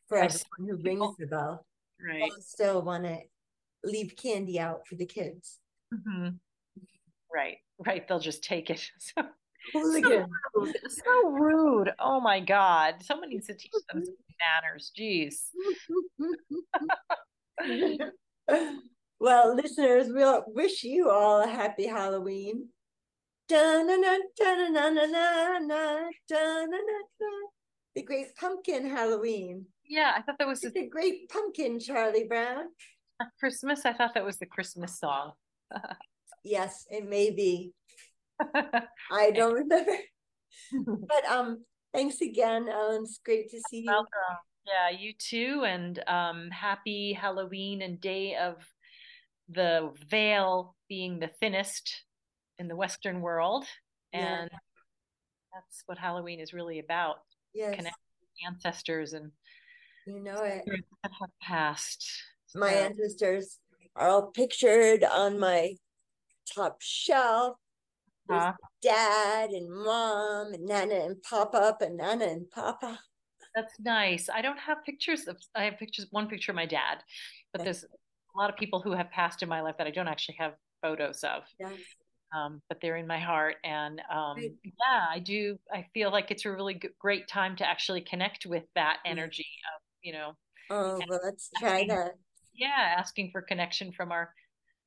[0.08, 1.66] for I everyone who rings the bell.
[2.04, 2.24] Right.
[2.24, 3.20] I still want to
[3.84, 5.60] leave candy out for the kids.
[5.94, 6.30] Mm-hmm.
[7.34, 7.58] Right.
[7.84, 8.08] Right.
[8.08, 8.90] They'll just take it.
[9.74, 10.76] So, so, rude.
[10.90, 11.92] so rude.
[11.98, 13.02] Oh my God.
[13.02, 14.16] Someone needs to teach them some
[14.62, 14.92] manners.
[14.96, 15.50] Jeez.
[19.20, 22.70] well, listeners, we we'll wish you all a happy Halloween.
[27.96, 29.66] The Great Pumpkin Halloween.
[29.88, 32.66] Yeah, I thought that was the Great Pumpkin, Charlie Brown.
[33.40, 33.86] Christmas.
[33.86, 35.32] I thought that was the Christmas song.
[36.46, 37.74] Yes, it may be.
[39.12, 39.92] I don't remember.
[40.72, 43.04] but um, thanks again, Ellen.
[43.04, 43.88] It's great to see you.
[43.88, 44.38] Welcome.
[44.66, 48.56] Yeah, you too, and um, happy Halloween and day of
[49.50, 52.04] the veil being the thinnest
[52.58, 53.66] in the Western world,
[54.12, 54.58] and yeah.
[55.54, 57.18] that's what Halloween is really about.
[57.54, 57.76] Yes.
[57.76, 57.94] Connecting
[58.46, 59.32] ancestors and
[60.06, 62.06] you know it that have passed.
[62.54, 62.80] My so.
[62.80, 63.60] ancestors
[63.96, 65.76] are all pictured on my
[66.54, 67.58] top shelf.
[68.30, 68.54] Huh?
[68.82, 73.00] Dad and mom and Nana and Papa and Nana and Papa.
[73.56, 74.30] That's nice.
[74.34, 75.38] I don't have pictures of.
[75.56, 76.08] I have pictures.
[76.12, 77.04] One picture of my dad,
[77.54, 80.08] but there's a lot of people who have passed in my life that I don't
[80.08, 81.44] actually have photos of.
[81.60, 81.72] Yes
[82.36, 83.56] um, but they're in my heart.
[83.64, 85.58] And um, yeah, I do.
[85.74, 89.82] I feel like it's a really great time to actually connect with that energy of,
[90.02, 90.34] you know.
[90.70, 92.16] Oh, well, let's try that.
[92.54, 94.34] Yeah, asking for connection from our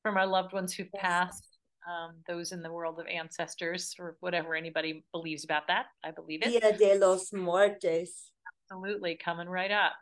[0.03, 1.01] from our loved ones who've yes.
[1.01, 1.47] passed,
[1.89, 5.87] um, those in the world of ancestors or whatever anybody believes about that.
[6.03, 6.51] I believe it.
[6.51, 8.31] Dia de los Muertos.
[8.71, 9.93] Absolutely, coming right up.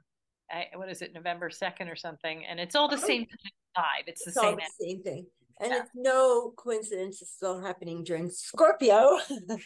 [0.51, 2.45] I, what is it, November second or something?
[2.45, 3.05] And it's all the oh.
[3.05, 3.25] same
[3.77, 4.07] vibe.
[4.07, 4.55] It's the it's same.
[4.55, 5.25] the same thing.
[5.59, 5.79] And yeah.
[5.79, 9.19] it's no coincidence it's all happening during Scorpio.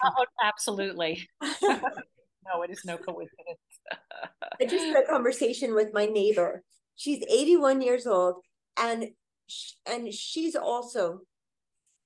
[0.03, 1.27] oh, absolutely.
[1.61, 3.59] no, it is no coincidence.
[4.61, 6.63] I just had a conversation with my neighbor.
[6.95, 8.35] She's 81 years old
[8.77, 9.09] and
[9.85, 11.21] and she's also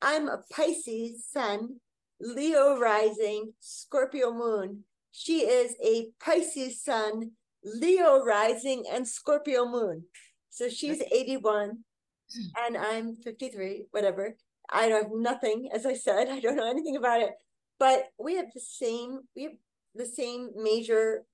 [0.02, 1.80] I'm a Pisces sun,
[2.20, 4.84] Leo rising, Scorpio moon.
[5.12, 7.32] She is a Pisces sun,
[7.64, 10.04] Leo rising and Scorpio moon.
[10.50, 11.80] So she's 81
[12.66, 14.36] and I'm 53, whatever.
[14.72, 17.32] I have nothing, as I said, I don't know anything about it.
[17.80, 19.54] But we have the same, we have
[19.96, 21.26] the same major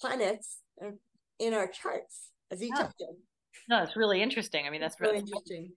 [0.00, 0.60] planets
[1.38, 2.82] in our charts as each oh.
[2.82, 3.12] other.
[3.68, 4.66] No, it's really interesting.
[4.66, 5.72] I mean, that's, really interesting.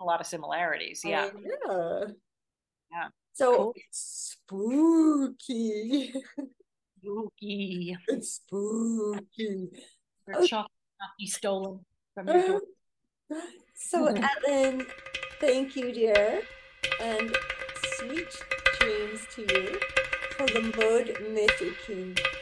[0.00, 1.02] A lot of similarities.
[1.04, 1.30] Oh, yeah.
[1.68, 2.04] Yeah.
[2.92, 3.08] Yeah.
[3.32, 3.74] So cool.
[3.90, 5.32] spooky.
[6.98, 7.96] Spooky.
[8.08, 9.68] It's spooky.
[10.26, 10.46] Your oh.
[10.46, 11.80] chocolate not be stolen
[12.14, 12.60] from your door.
[13.78, 14.06] So,
[14.46, 14.86] Ellen,
[15.38, 16.40] thank you, dear,
[17.00, 17.36] and
[17.96, 18.26] sweet
[18.80, 19.78] dreams to you.
[20.36, 22.35] For the mode mythic.